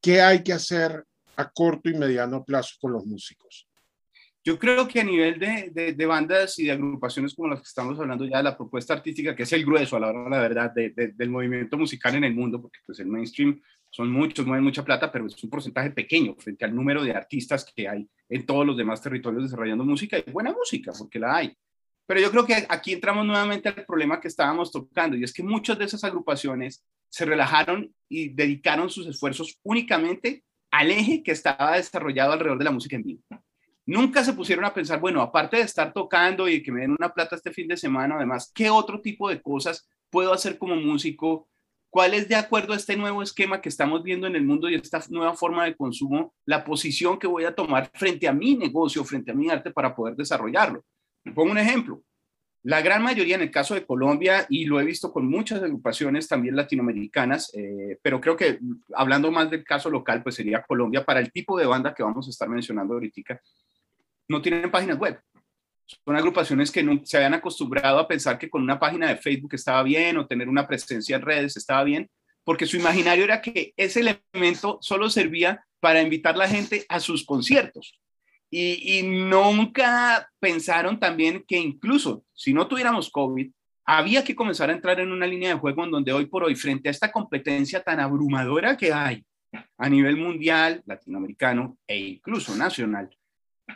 qué 0.00 0.20
hay 0.20 0.42
que 0.42 0.52
hacer 0.52 1.04
a 1.36 1.50
corto 1.50 1.88
y 1.88 1.94
mediano 1.94 2.44
plazo 2.44 2.74
con 2.80 2.92
los 2.92 3.06
músicos. 3.06 3.69
Yo 4.50 4.58
creo 4.58 4.88
que 4.88 4.98
a 4.98 5.04
nivel 5.04 5.38
de, 5.38 5.94
de, 5.96 6.06
bandas 6.06 6.58
y 6.58 6.64
de 6.64 6.72
agrupaciones 6.72 7.36
como 7.36 7.46
las 7.46 7.60
que 7.60 7.68
estamos 7.68 7.96
hablando 8.00 8.24
ya, 8.24 8.42
la 8.42 8.56
propuesta 8.56 8.94
artística, 8.94 9.36
que 9.36 9.44
es 9.44 9.52
el 9.52 9.64
grueso 9.64 9.96
a 9.96 10.00
la 10.00 10.08
hora, 10.08 10.28
la 10.28 10.40
verdad, 10.40 10.72
del 10.74 11.30
movimiento 11.30 11.78
musical 11.78 12.16
en 12.16 12.24
el 12.24 12.34
mundo, 12.34 12.60
porque 12.60 12.80
pues 12.84 12.98
el 12.98 13.06
mainstream 13.06 13.62
son 13.90 14.10
muchos, 14.10 14.44
mueven 14.44 14.64
mucha 14.64 14.84
plata, 14.84 15.12
pero 15.12 15.28
es 15.28 15.44
un 15.44 15.50
porcentaje 15.50 15.90
pequeño 15.90 16.34
frente 16.34 16.64
al 16.64 16.74
número 16.74 17.04
de 17.04 17.12
artistas 17.12 17.64
que 17.64 17.86
hay 17.86 18.08
en 18.28 18.44
todos 18.44 18.66
los 18.66 18.76
demás 18.76 19.00
territorios 19.00 19.44
desarrollando 19.44 19.84
música 19.84 20.18
y 20.18 20.28
buena 20.28 20.50
música, 20.50 20.90
porque 20.98 21.20
la 21.20 21.36
hay. 21.36 21.56
Pero 22.04 22.20
yo 22.20 22.32
creo 22.32 22.44
que 22.44 22.66
aquí 22.68 22.94
entramos 22.94 23.24
nuevamente 23.24 23.68
al 23.68 23.86
problema 23.86 24.20
que 24.20 24.26
estábamos 24.26 24.72
tocando, 24.72 25.16
y 25.16 25.22
es 25.22 25.32
que 25.32 25.44
muchas 25.44 25.78
de 25.78 25.84
esas 25.84 26.02
agrupaciones 26.02 26.84
se 27.08 27.24
relajaron 27.24 27.94
y 28.08 28.30
dedicaron 28.30 28.90
sus 28.90 29.06
esfuerzos 29.06 29.60
únicamente 29.62 30.42
al 30.72 30.90
eje 30.90 31.22
que 31.22 31.30
estaba 31.30 31.76
desarrollado 31.76 32.32
alrededor 32.32 32.58
de 32.58 32.64
la 32.64 32.72
música 32.72 32.96
en 32.96 33.04
vivo. 33.04 33.22
Nunca 33.90 34.22
se 34.22 34.34
pusieron 34.34 34.64
a 34.64 34.72
pensar, 34.72 35.00
bueno, 35.00 35.20
aparte 35.20 35.56
de 35.56 35.64
estar 35.64 35.92
tocando 35.92 36.48
y 36.48 36.62
que 36.62 36.70
me 36.70 36.82
den 36.82 36.92
una 36.92 37.12
plata 37.12 37.34
este 37.34 37.50
fin 37.50 37.66
de 37.66 37.76
semana, 37.76 38.14
además, 38.14 38.52
¿qué 38.54 38.70
otro 38.70 39.00
tipo 39.00 39.28
de 39.28 39.42
cosas 39.42 39.88
puedo 40.10 40.32
hacer 40.32 40.58
como 40.58 40.76
músico? 40.76 41.48
¿Cuál 41.90 42.14
es 42.14 42.28
de 42.28 42.36
acuerdo 42.36 42.72
a 42.72 42.76
este 42.76 42.96
nuevo 42.96 43.20
esquema 43.20 43.60
que 43.60 43.68
estamos 43.68 44.04
viendo 44.04 44.28
en 44.28 44.36
el 44.36 44.44
mundo 44.44 44.70
y 44.70 44.76
esta 44.76 45.02
nueva 45.08 45.34
forma 45.34 45.64
de 45.64 45.74
consumo, 45.74 46.32
la 46.44 46.62
posición 46.62 47.18
que 47.18 47.26
voy 47.26 47.46
a 47.46 47.52
tomar 47.56 47.90
frente 47.92 48.28
a 48.28 48.32
mi 48.32 48.54
negocio, 48.54 49.02
frente 49.02 49.32
a 49.32 49.34
mi 49.34 49.50
arte 49.50 49.72
para 49.72 49.92
poder 49.92 50.14
desarrollarlo? 50.14 50.84
pongo 51.34 51.50
un 51.50 51.58
ejemplo. 51.58 52.00
La 52.62 52.82
gran 52.82 53.02
mayoría, 53.02 53.34
en 53.34 53.42
el 53.42 53.50
caso 53.50 53.74
de 53.74 53.84
Colombia, 53.84 54.46
y 54.48 54.66
lo 54.66 54.80
he 54.80 54.84
visto 54.84 55.10
con 55.12 55.26
muchas 55.26 55.64
agrupaciones 55.64 56.28
también 56.28 56.54
latinoamericanas, 56.54 57.50
eh, 57.54 57.98
pero 58.02 58.20
creo 58.20 58.36
que 58.36 58.60
hablando 58.94 59.32
más 59.32 59.50
del 59.50 59.64
caso 59.64 59.90
local, 59.90 60.22
pues 60.22 60.36
sería 60.36 60.62
Colombia, 60.62 61.04
para 61.04 61.18
el 61.18 61.32
tipo 61.32 61.58
de 61.58 61.66
banda 61.66 61.92
que 61.92 62.04
vamos 62.04 62.28
a 62.28 62.30
estar 62.30 62.48
mencionando 62.48 62.94
ahorita, 62.94 63.40
no 64.30 64.40
tienen 64.40 64.70
páginas 64.70 64.96
web. 64.96 65.20
Son 65.84 66.14
agrupaciones 66.14 66.70
que 66.70 66.84
no, 66.84 67.00
se 67.04 67.16
habían 67.16 67.34
acostumbrado 67.34 67.98
a 67.98 68.06
pensar 68.06 68.38
que 68.38 68.48
con 68.48 68.62
una 68.62 68.78
página 68.78 69.08
de 69.08 69.16
Facebook 69.16 69.54
estaba 69.54 69.82
bien 69.82 70.16
o 70.16 70.26
tener 70.26 70.48
una 70.48 70.68
presencia 70.68 71.16
en 71.16 71.22
redes 71.22 71.56
estaba 71.56 71.82
bien, 71.82 72.08
porque 72.44 72.64
su 72.64 72.76
imaginario 72.76 73.24
era 73.24 73.42
que 73.42 73.74
ese 73.76 74.00
elemento 74.00 74.78
solo 74.82 75.10
servía 75.10 75.64
para 75.80 76.00
invitar 76.00 76.36
la 76.36 76.48
gente 76.48 76.86
a 76.88 77.00
sus 77.00 77.26
conciertos. 77.26 77.98
Y, 78.52 78.98
y, 78.98 79.02
nunca 79.02 80.28
pensaron 80.40 80.98
también 80.98 81.44
que 81.46 81.56
incluso 81.56 82.24
si 82.32 82.52
no 82.52 82.66
tuviéramos 82.66 83.10
COVID, 83.10 83.50
había 83.84 84.24
que 84.24 84.34
comenzar 84.34 84.70
a 84.70 84.72
entrar 84.72 85.00
en 85.00 85.12
una 85.12 85.26
línea 85.26 85.50
de 85.50 85.60
juego 85.60 85.84
en 85.84 85.90
donde 85.90 86.12
hoy 86.12 86.26
por 86.26 86.44
hoy, 86.44 86.54
frente 86.54 86.88
a 86.88 86.92
esta 86.92 87.10
competencia 87.10 87.82
tan 87.82 87.98
abrumadora 87.98 88.76
que 88.76 88.92
hay 88.92 89.24
a 89.78 89.88
nivel 89.88 90.16
mundial, 90.16 90.82
latinoamericano 90.86 91.78
e 91.86 91.98
incluso 91.98 92.54
nacional, 92.54 93.10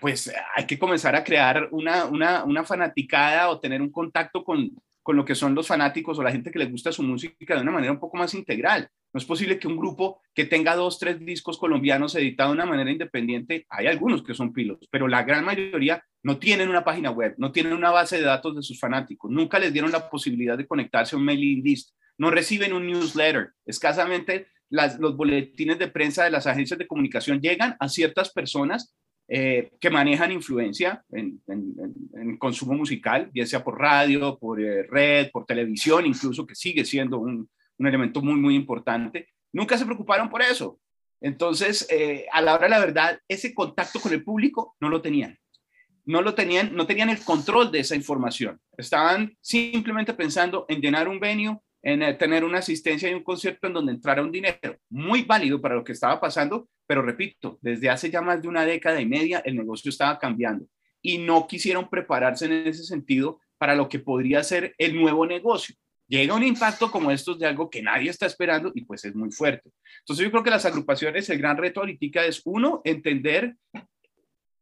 pues 0.01 0.33
hay 0.55 0.67
que 0.67 0.79
comenzar 0.79 1.17
a 1.17 1.25
crear 1.25 1.69
una, 1.71 2.07
una, 2.07 2.45
una 2.45 2.65
fanaticada 2.65 3.49
o 3.49 3.61
tener 3.61 3.83
un 3.83 3.91
contacto 3.91 4.45
con, 4.45 4.71
con 5.05 5.17
lo 5.17 5.25
que 5.25 5.35
son 5.35 5.55
los 5.55 5.67
fanáticos 5.67 6.19
o 6.19 6.23
la 6.23 6.33
gente 6.33 6.51
que 6.51 6.59
les 6.59 6.71
gusta 6.71 6.91
su 6.91 7.03
música 7.03 7.55
de 7.55 7.61
una 7.61 7.71
manera 7.71 7.93
un 7.93 8.01
poco 8.01 8.17
más 8.17 8.33
integral. 8.35 8.89
No 9.13 9.19
es 9.19 9.27
posible 9.27 9.59
que 9.59 9.69
un 9.69 9.77
grupo 9.77 10.23
que 10.35 10.47
tenga 10.47 10.75
dos, 10.75 10.99
tres 10.99 11.21
discos 11.25 11.59
colombianos 11.59 12.15
editados 12.15 12.53
de 12.53 12.63
una 12.63 12.71
manera 12.71 12.91
independiente, 12.91 13.67
hay 13.69 13.87
algunos 13.87 14.23
que 14.23 14.35
son 14.35 14.53
pilotos, 14.53 14.89
pero 14.91 15.07
la 15.07 15.23
gran 15.23 15.45
mayoría 15.45 16.03
no 16.23 16.39
tienen 16.39 16.71
una 16.71 16.85
página 16.85 17.11
web, 17.11 17.35
no 17.37 17.53
tienen 17.53 17.75
una 17.75 17.91
base 17.91 18.17
de 18.17 18.25
datos 18.25 18.57
de 18.57 18.63
sus 18.63 18.81
fanáticos, 18.81 19.31
nunca 19.31 19.59
les 19.59 19.73
dieron 19.73 19.93
la 19.93 20.09
posibilidad 20.09 20.57
de 20.57 20.67
conectarse 20.67 21.15
a 21.15 21.19
un 21.19 21.27
mailing 21.27 21.63
list, 21.63 21.91
no 22.17 22.31
reciben 22.31 22.73
un 22.73 22.87
newsletter, 22.87 23.51
escasamente 23.67 24.49
las, 24.71 24.99
los 24.99 25.17
boletines 25.17 25.79
de 25.79 25.89
prensa 25.89 26.25
de 26.25 26.31
las 26.31 26.47
agencias 26.47 26.79
de 26.79 26.87
comunicación 26.87 27.41
llegan 27.41 27.77
a 27.79 27.89
ciertas 27.91 28.33
personas 28.33 28.97
eh, 29.27 29.71
que 29.81 29.91
manejan 29.91 30.33
influencia 30.33 31.03
en, 31.11 31.41
en, 31.47 32.37
consumo 32.37 32.75
musical, 32.75 33.31
bien 33.33 33.47
sea 33.47 33.65
por 33.65 33.79
radio, 33.79 34.39
por 34.39 34.61
eh, 34.61 34.83
red, 34.83 35.31
por 35.31 35.47
televisión, 35.47 36.05
incluso 36.05 36.47
que 36.47 36.55
sigue 36.55 36.85
siendo 36.85 37.19
un, 37.19 37.49
un, 37.79 37.87
elemento 37.87 38.21
muy, 38.21 38.35
muy 38.35 38.55
importante, 38.55 39.29
nunca 39.53 39.79
se 39.79 39.87
preocuparon 39.87 40.29
por 40.29 40.43
eso. 40.43 40.79
Entonces, 41.25 41.87
eh, 41.91 42.27
a 42.31 42.43
la 42.43 42.55
hora 42.55 42.65
de 42.65 42.71
la 42.71 42.79
verdad, 42.81 43.19
ese 43.27 43.55
contacto 43.55 43.99
con 43.99 44.13
el 44.13 44.23
público 44.23 44.77
no 44.79 44.91
lo 44.91 45.01
tenían. 45.01 45.39
No 46.05 46.21
lo 46.21 46.35
tenían, 46.35 46.77
no 46.77 46.87
tenían 46.87 47.09
el 47.09 47.21
control 47.21 47.73
de 47.73 47.81
esa 47.81 47.97
información. 47.97 48.61
Estaban 48.77 49.35
simplemente 49.41 50.13
pensando 50.13 50.67
en 50.69 50.83
llenar 50.83 51.09
un 51.09 51.19
venue, 51.19 51.59
en 51.81 52.03
eh, 52.03 52.13
tener 52.13 52.45
una 52.45 52.59
asistencia 52.59 53.11
y 53.11 53.15
un 53.15 53.23
concierto 53.23 53.69
en 53.69 53.73
donde 53.73 53.93
entrara 53.93 54.21
un 54.21 54.31
dinero 54.31 54.77
muy 54.91 55.23
válido 55.23 55.63
para 55.63 55.77
lo 55.77 55.85
que 55.85 55.93
estaba 55.93 56.21
pasando, 56.21 56.69
pero 56.87 57.03
repito, 57.03 57.59
desde 57.61 57.91
hace 57.91 58.11
ya 58.11 58.21
más 58.21 58.43
de 58.43 58.49
una 58.49 58.65
década 58.65 59.01
y 59.01 59.07
media 59.07 59.43
el 59.45 59.57
negocio 59.57 59.89
estaba 59.89 60.19
cambiando 60.19 60.67
y 61.03 61.19
no 61.19 61.47
quisieron 61.47 61.89
prepararse 61.89 62.47
en 62.47 62.67
ese 62.67 62.85
sentido 62.85 63.41
para 63.59 63.75
lo 63.75 63.89
que 63.89 63.99
podría 63.99 64.43
ser 64.43 64.75
el 64.79 64.99
nuevo 65.01 65.27
negocio. 65.27 65.75
Llega 66.07 66.35
un 66.35 66.43
impacto 66.43 66.91
como 66.91 67.11
estos 67.11 67.39
de 67.39 67.47
algo 67.47 67.71
que 67.71 67.83
nadie 67.83 68.11
está 68.11 68.27
esperando 68.27 68.73
y 68.75 68.85
pues 68.85 69.05
es 69.05 69.15
muy 69.15 69.31
fuerte. 69.31 69.71
Entonces 70.01 70.25
yo 70.25 70.31
creo 70.31 70.43
que 70.43 70.51
las 70.51 70.65
agrupaciones, 70.65 71.29
el 71.31 71.39
gran 71.39 71.57
reto 71.57 71.81
ahorita 71.81 72.25
es 72.25 72.43
uno, 72.45 72.83
entender 72.85 73.57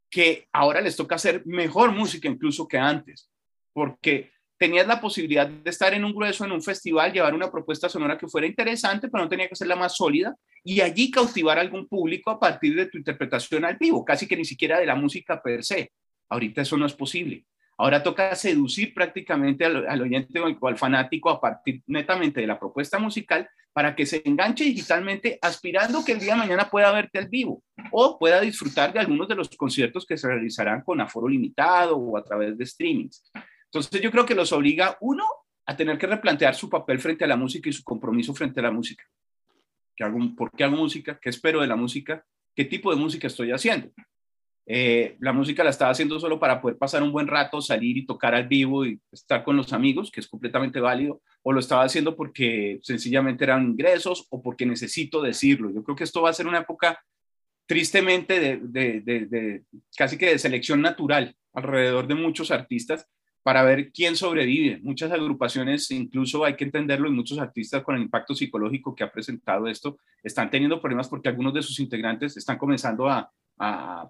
que 0.09 0.49
ahora 0.53 0.81
les 0.81 0.97
toca 0.97 1.15
hacer 1.15 1.43
mejor 1.47 1.93
música 1.93 2.29
incluso 2.29 2.69
que 2.69 2.79
antes, 2.79 3.31
porque 3.73 4.32
tenías 4.63 4.87
la 4.87 5.01
posibilidad 5.01 5.49
de 5.49 5.69
estar 5.69 5.93
en 5.93 6.05
un 6.05 6.15
grueso, 6.15 6.45
en 6.45 6.53
un 6.53 6.63
festival, 6.63 7.13
llevar 7.13 7.35
una 7.35 7.51
propuesta 7.51 7.89
sonora 7.89 8.17
que 8.17 8.29
fuera 8.29 8.47
interesante, 8.47 9.09
pero 9.09 9.25
no 9.25 9.29
tenía 9.29 9.49
que 9.49 9.57
ser 9.57 9.67
la 9.67 9.75
más 9.75 9.97
sólida, 9.97 10.37
y 10.63 10.81
allí 10.81 11.11
cautivar 11.11 11.59
algún 11.59 11.89
público 11.89 12.31
a 12.31 12.39
partir 12.39 12.77
de 12.77 12.87
tu 12.87 12.97
interpretación 12.97 13.65
al 13.65 13.77
vivo, 13.77 14.05
casi 14.05 14.29
que 14.29 14.37
ni 14.37 14.45
siquiera 14.45 14.79
de 14.79 14.87
la 14.87 14.95
música 14.95 15.43
per 15.43 15.65
se. 15.65 15.91
Ahorita 16.29 16.63
eso 16.63 16.77
no 16.77 16.87
es 16.87 16.93
posible. 16.93 17.45
Ahora 17.77 18.05
toca 18.05 18.37
seducir 18.37 18.95
prácticamente 18.95 19.65
al, 19.65 20.01
oyente 20.01 20.39
o 20.39 20.69
al 20.69 20.79
fanático 20.79 21.29
a 21.29 21.41
partir 21.41 21.83
netamente 21.89 22.41
de 22.41 22.47
la 22.47 22.61
propuesta 22.61 23.01
musical 23.01 23.49
para 23.73 23.97
que 23.97 24.07
se 24.07 24.23
enganche 24.25 24.63
digitalmente 24.63 25.41
aspirando 25.43 26.05
que 26.05 26.13
el 26.13 26.21
día 26.21 26.35
de 26.35 26.39
mañana 26.39 26.71
pueda 26.71 26.93
verte 26.93 27.19
al 27.19 27.27
vivo 27.27 27.65
o 27.91 28.17
pueda 28.17 28.41
disfrutar 28.41 28.93
de 28.93 29.01
algunos 29.01 29.27
de 29.27 29.35
los 29.35 29.49
conciertos 29.57 30.07
que 30.07 30.17
se 30.17 30.29
realizarán 30.29 30.83
con 30.83 31.01
aforo 31.01 31.27
limitado 31.27 31.97
o 31.97 32.17
a 32.17 32.23
través 32.23 32.57
de 32.57 32.65
streamings. 32.65 33.25
Entonces 33.73 34.03
yo 34.03 34.11
creo 34.11 34.27
que 34.27 34.35
los 34.35 34.53
obliga 34.53 34.99
uno 35.01 35.25
a 35.65 35.75
tener 35.75 35.97
que 35.97 36.07
replantear 36.07 36.55
su 36.55 36.69
papel 36.69 37.01
frente 37.01 37.25
a 37.25 37.27
la 37.27 37.37
música 37.37 37.71
y 37.71 37.73
su 37.73 37.83
compromiso 37.83 38.35
frente 38.35 38.61
a 38.61 38.65
la 38.65 38.71
música. 38.71 39.05
¿Qué 39.97 40.05
hago, 40.05 40.19
¿Por 40.37 40.51
qué 40.51 40.65
hago 40.65 40.77
música? 40.77 41.19
¿Qué 41.19 41.31
espero 41.31 41.63
de 41.63 41.67
la 41.67 41.77
música? 41.77 42.23
¿Qué 42.55 42.67
tipo 42.67 42.95
de 42.95 43.01
música 43.01 43.29
estoy 43.29 43.51
haciendo? 43.51 43.91
Eh, 44.67 45.17
la 45.21 45.33
música 45.33 45.65
la 45.65 45.71
estaba 45.71 45.91
haciendo 45.91 46.21
solo 46.21 46.39
para 46.39 46.61
poder 46.61 46.77
pasar 46.77 47.03
un 47.03 47.13
buen 47.13 47.27
rato, 47.27 47.63
salir 47.63 47.97
y 47.97 48.05
tocar 48.05 48.35
al 48.35 48.47
vivo 48.47 48.85
y 48.85 49.01
estar 49.11 49.43
con 49.43 49.57
los 49.57 49.73
amigos, 49.73 50.11
que 50.11 50.21
es 50.21 50.29
completamente 50.29 50.79
válido, 50.79 51.23
o 51.43 51.51
lo 51.51 51.59
estaba 51.59 51.85
haciendo 51.85 52.15
porque 52.15 52.79
sencillamente 52.83 53.45
eran 53.45 53.65
ingresos 53.65 54.27
o 54.29 54.43
porque 54.43 54.67
necesito 54.67 55.23
decirlo. 55.23 55.71
Yo 55.71 55.83
creo 55.83 55.97
que 55.97 56.05
esto 56.05 56.21
va 56.21 56.29
a 56.29 56.35
ser 56.35 56.47
una 56.47 56.59
época 56.59 57.03
tristemente 57.65 58.39
de, 58.39 59.01
de 59.01 59.63
casi 59.97 60.19
que 60.19 60.27
de 60.27 60.39
selección 60.39 60.83
natural 60.83 61.35
alrededor 61.55 62.07
de 62.07 62.17
muchos 62.17 62.51
artistas 62.51 63.09
para 63.43 63.63
ver 63.63 63.91
quién 63.93 64.17
sobrevive. 64.17 64.79
Muchas 64.83 65.11
agrupaciones, 65.11 65.91
incluso 65.91 66.45
hay 66.45 66.55
que 66.55 66.65
entenderlo, 66.65 67.09
y 67.09 67.13
muchos 67.13 67.39
artistas 67.39 67.83
con 67.83 67.97
el 67.97 68.03
impacto 68.03 68.35
psicológico 68.35 68.95
que 68.95 69.05
ha 69.05 69.11
presentado 69.11 69.67
esto, 69.67 69.99
están 70.23 70.51
teniendo 70.51 70.81
problemas 70.81 71.09
porque 71.09 71.29
algunos 71.29 71.53
de 71.55 71.63
sus 71.63 71.81
integrantes 71.81 72.37
están 72.37 72.59
comenzando 72.59 73.09
a, 73.09 73.31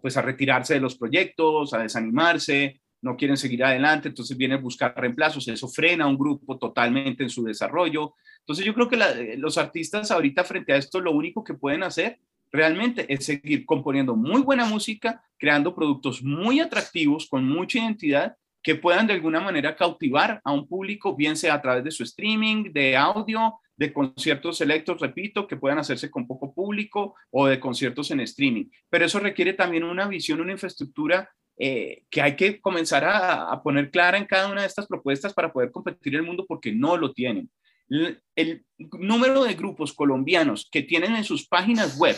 pues 0.00 0.16
a 0.16 0.22
retirarse 0.22 0.74
de 0.74 0.80
los 0.80 0.96
proyectos, 0.96 1.72
a 1.74 1.78
desanimarse, 1.78 2.80
no 3.02 3.16
quieren 3.16 3.36
seguir 3.36 3.64
adelante, 3.64 4.08
entonces 4.08 4.36
vienen 4.36 4.58
a 4.58 4.62
buscar 4.62 4.94
reemplazos, 4.96 5.48
eso 5.48 5.68
frena 5.68 6.06
un 6.06 6.16
grupo 6.16 6.58
totalmente 6.58 7.22
en 7.22 7.30
su 7.30 7.42
desarrollo. 7.42 8.14
Entonces 8.40 8.64
yo 8.64 8.74
creo 8.74 8.88
que 8.88 9.36
los 9.38 9.58
artistas 9.58 10.10
ahorita 10.10 10.44
frente 10.44 10.72
a 10.72 10.76
esto 10.76 11.00
lo 11.00 11.12
único 11.12 11.42
que 11.42 11.54
pueden 11.54 11.82
hacer 11.82 12.20
realmente 12.52 13.12
es 13.12 13.24
seguir 13.24 13.64
componiendo 13.64 14.14
muy 14.14 14.42
buena 14.42 14.66
música, 14.66 15.24
creando 15.38 15.74
productos 15.74 16.22
muy 16.22 16.60
atractivos, 16.60 17.26
con 17.26 17.44
mucha 17.48 17.78
identidad, 17.78 18.36
que 18.62 18.76
puedan 18.76 19.06
de 19.06 19.14
alguna 19.14 19.40
manera 19.40 19.76
cautivar 19.76 20.40
a 20.44 20.52
un 20.52 20.68
público, 20.68 21.16
bien 21.16 21.36
sea 21.36 21.54
a 21.54 21.62
través 21.62 21.84
de 21.84 21.90
su 21.90 22.02
streaming, 22.04 22.72
de 22.72 22.96
audio, 22.96 23.58
de 23.76 23.92
conciertos 23.92 24.58
selectos, 24.58 25.00
repito, 25.00 25.46
que 25.46 25.56
puedan 25.56 25.78
hacerse 25.78 26.10
con 26.10 26.26
poco 26.26 26.54
público 26.54 27.14
o 27.30 27.46
de 27.46 27.58
conciertos 27.58 28.10
en 28.10 28.20
streaming. 28.20 28.66
Pero 28.88 29.04
eso 29.04 29.18
requiere 29.18 29.54
también 29.54 29.84
una 29.84 30.06
visión, 30.06 30.40
una 30.40 30.52
infraestructura 30.52 31.28
eh, 31.58 32.04
que 32.10 32.22
hay 32.22 32.34
que 32.34 32.60
comenzar 32.60 33.04
a, 33.04 33.60
poner 33.62 33.90
clara 33.90 34.18
en 34.18 34.26
cada 34.26 34.50
una 34.50 34.62
de 34.62 34.66
estas 34.66 34.86
propuestas 34.86 35.34
para 35.34 35.52
poder 35.52 35.70
competir 35.70 36.14
en 36.14 36.20
el 36.20 36.26
mundo 36.26 36.46
porque 36.46 36.72
no 36.72 36.96
lo 36.96 37.12
tienen. 37.12 37.50
El, 38.34 38.64
número 38.98 39.44
de 39.44 39.54
grupos 39.54 39.92
colombianos 39.92 40.68
que 40.72 40.82
tienen 40.82 41.14
en 41.14 41.24
sus 41.24 41.46
páginas 41.46 41.98
web, 41.98 42.16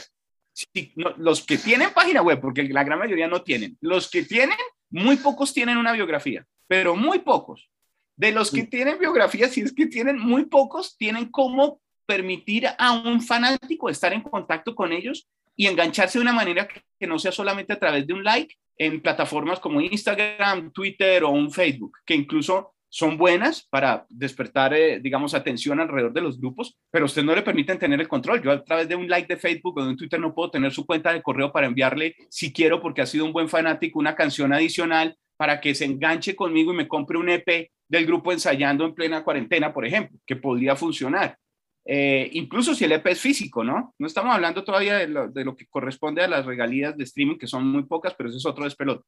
los 1.16 1.44
que 1.44 1.58
tienen 1.58 1.92
página 1.92 2.22
web, 2.22 2.40
porque 2.40 2.64
la 2.64 2.84
gran 2.84 2.98
mayoría 2.98 3.28
no 3.28 3.42
tienen, 3.42 3.76
los 3.80 4.10
que 4.10 4.22
tienen, 4.22 4.56
muy 4.90 5.16
pocos 5.16 5.52
tienen 5.52 5.76
una 5.76 5.92
biografía, 5.92 6.46
pero 6.66 6.96
muy 6.96 7.20
pocos. 7.20 7.68
De 8.16 8.30
los 8.30 8.52
que 8.52 8.62
tienen 8.62 8.98
biografía, 8.98 9.48
si 9.48 9.62
es 9.62 9.72
que 9.72 9.86
tienen 9.86 10.18
muy 10.18 10.44
pocos, 10.44 10.96
tienen 10.96 11.30
cómo 11.30 11.80
permitir 12.06 12.68
a 12.78 12.92
un 12.92 13.20
fanático 13.20 13.88
estar 13.88 14.12
en 14.12 14.20
contacto 14.20 14.74
con 14.74 14.92
ellos 14.92 15.28
y 15.56 15.66
engancharse 15.66 16.18
de 16.18 16.22
una 16.22 16.32
manera 16.32 16.68
que 16.68 17.06
no 17.06 17.18
sea 17.18 17.32
solamente 17.32 17.72
a 17.72 17.78
través 17.78 18.06
de 18.06 18.12
un 18.12 18.22
like 18.22 18.54
en 18.76 19.00
plataformas 19.00 19.58
como 19.60 19.80
Instagram, 19.80 20.72
Twitter 20.72 21.24
o 21.24 21.30
un 21.30 21.50
Facebook, 21.50 21.98
que 22.04 22.14
incluso 22.14 22.73
son 22.94 23.18
buenas 23.18 23.66
para 23.70 24.06
despertar, 24.08 24.72
eh, 24.72 25.00
digamos, 25.00 25.34
atención 25.34 25.80
alrededor 25.80 26.12
de 26.12 26.20
los 26.20 26.38
grupos, 26.38 26.78
pero 26.92 27.06
usted 27.06 27.24
no 27.24 27.34
le 27.34 27.42
permiten 27.42 27.76
tener 27.76 28.00
el 28.00 28.06
control. 28.06 28.40
Yo 28.40 28.52
a 28.52 28.62
través 28.62 28.88
de 28.88 28.94
un 28.94 29.08
like 29.08 29.26
de 29.26 29.36
Facebook 29.36 29.76
o 29.76 29.82
de 29.82 29.90
un 29.90 29.96
Twitter 29.96 30.20
no 30.20 30.32
puedo 30.32 30.52
tener 30.52 30.70
su 30.70 30.86
cuenta 30.86 31.12
de 31.12 31.20
correo 31.20 31.50
para 31.50 31.66
enviarle, 31.66 32.14
si 32.30 32.52
quiero, 32.52 32.80
porque 32.80 33.02
ha 33.02 33.06
sido 33.06 33.24
un 33.24 33.32
buen 33.32 33.48
fanático, 33.48 33.98
una 33.98 34.14
canción 34.14 34.52
adicional 34.52 35.16
para 35.36 35.60
que 35.60 35.74
se 35.74 35.86
enganche 35.86 36.36
conmigo 36.36 36.72
y 36.72 36.76
me 36.76 36.86
compre 36.86 37.18
un 37.18 37.30
EP 37.30 37.68
del 37.88 38.06
grupo 38.06 38.30
ensayando 38.30 38.84
en 38.84 38.94
plena 38.94 39.24
cuarentena, 39.24 39.74
por 39.74 39.84
ejemplo, 39.84 40.16
que 40.24 40.36
podría 40.36 40.76
funcionar. 40.76 41.36
Eh, 41.84 42.30
incluso 42.34 42.76
si 42.76 42.84
el 42.84 42.92
EP 42.92 43.08
es 43.08 43.20
físico, 43.20 43.64
¿no? 43.64 43.92
No 43.98 44.06
estamos 44.06 44.32
hablando 44.32 44.62
todavía 44.62 44.98
de 44.98 45.44
lo, 45.44 45.56
que 45.56 45.66
corresponde 45.66 46.22
a 46.22 46.28
las 46.28 46.46
regalías 46.46 46.96
de 46.96 47.02
streaming, 47.02 47.38
que 47.38 47.48
son 47.48 47.66
muy 47.66 47.86
pocas, 47.86 48.14
pero 48.14 48.28
ese 48.28 48.38
es 48.38 48.46
otro 48.46 48.62
despelote. 48.62 49.04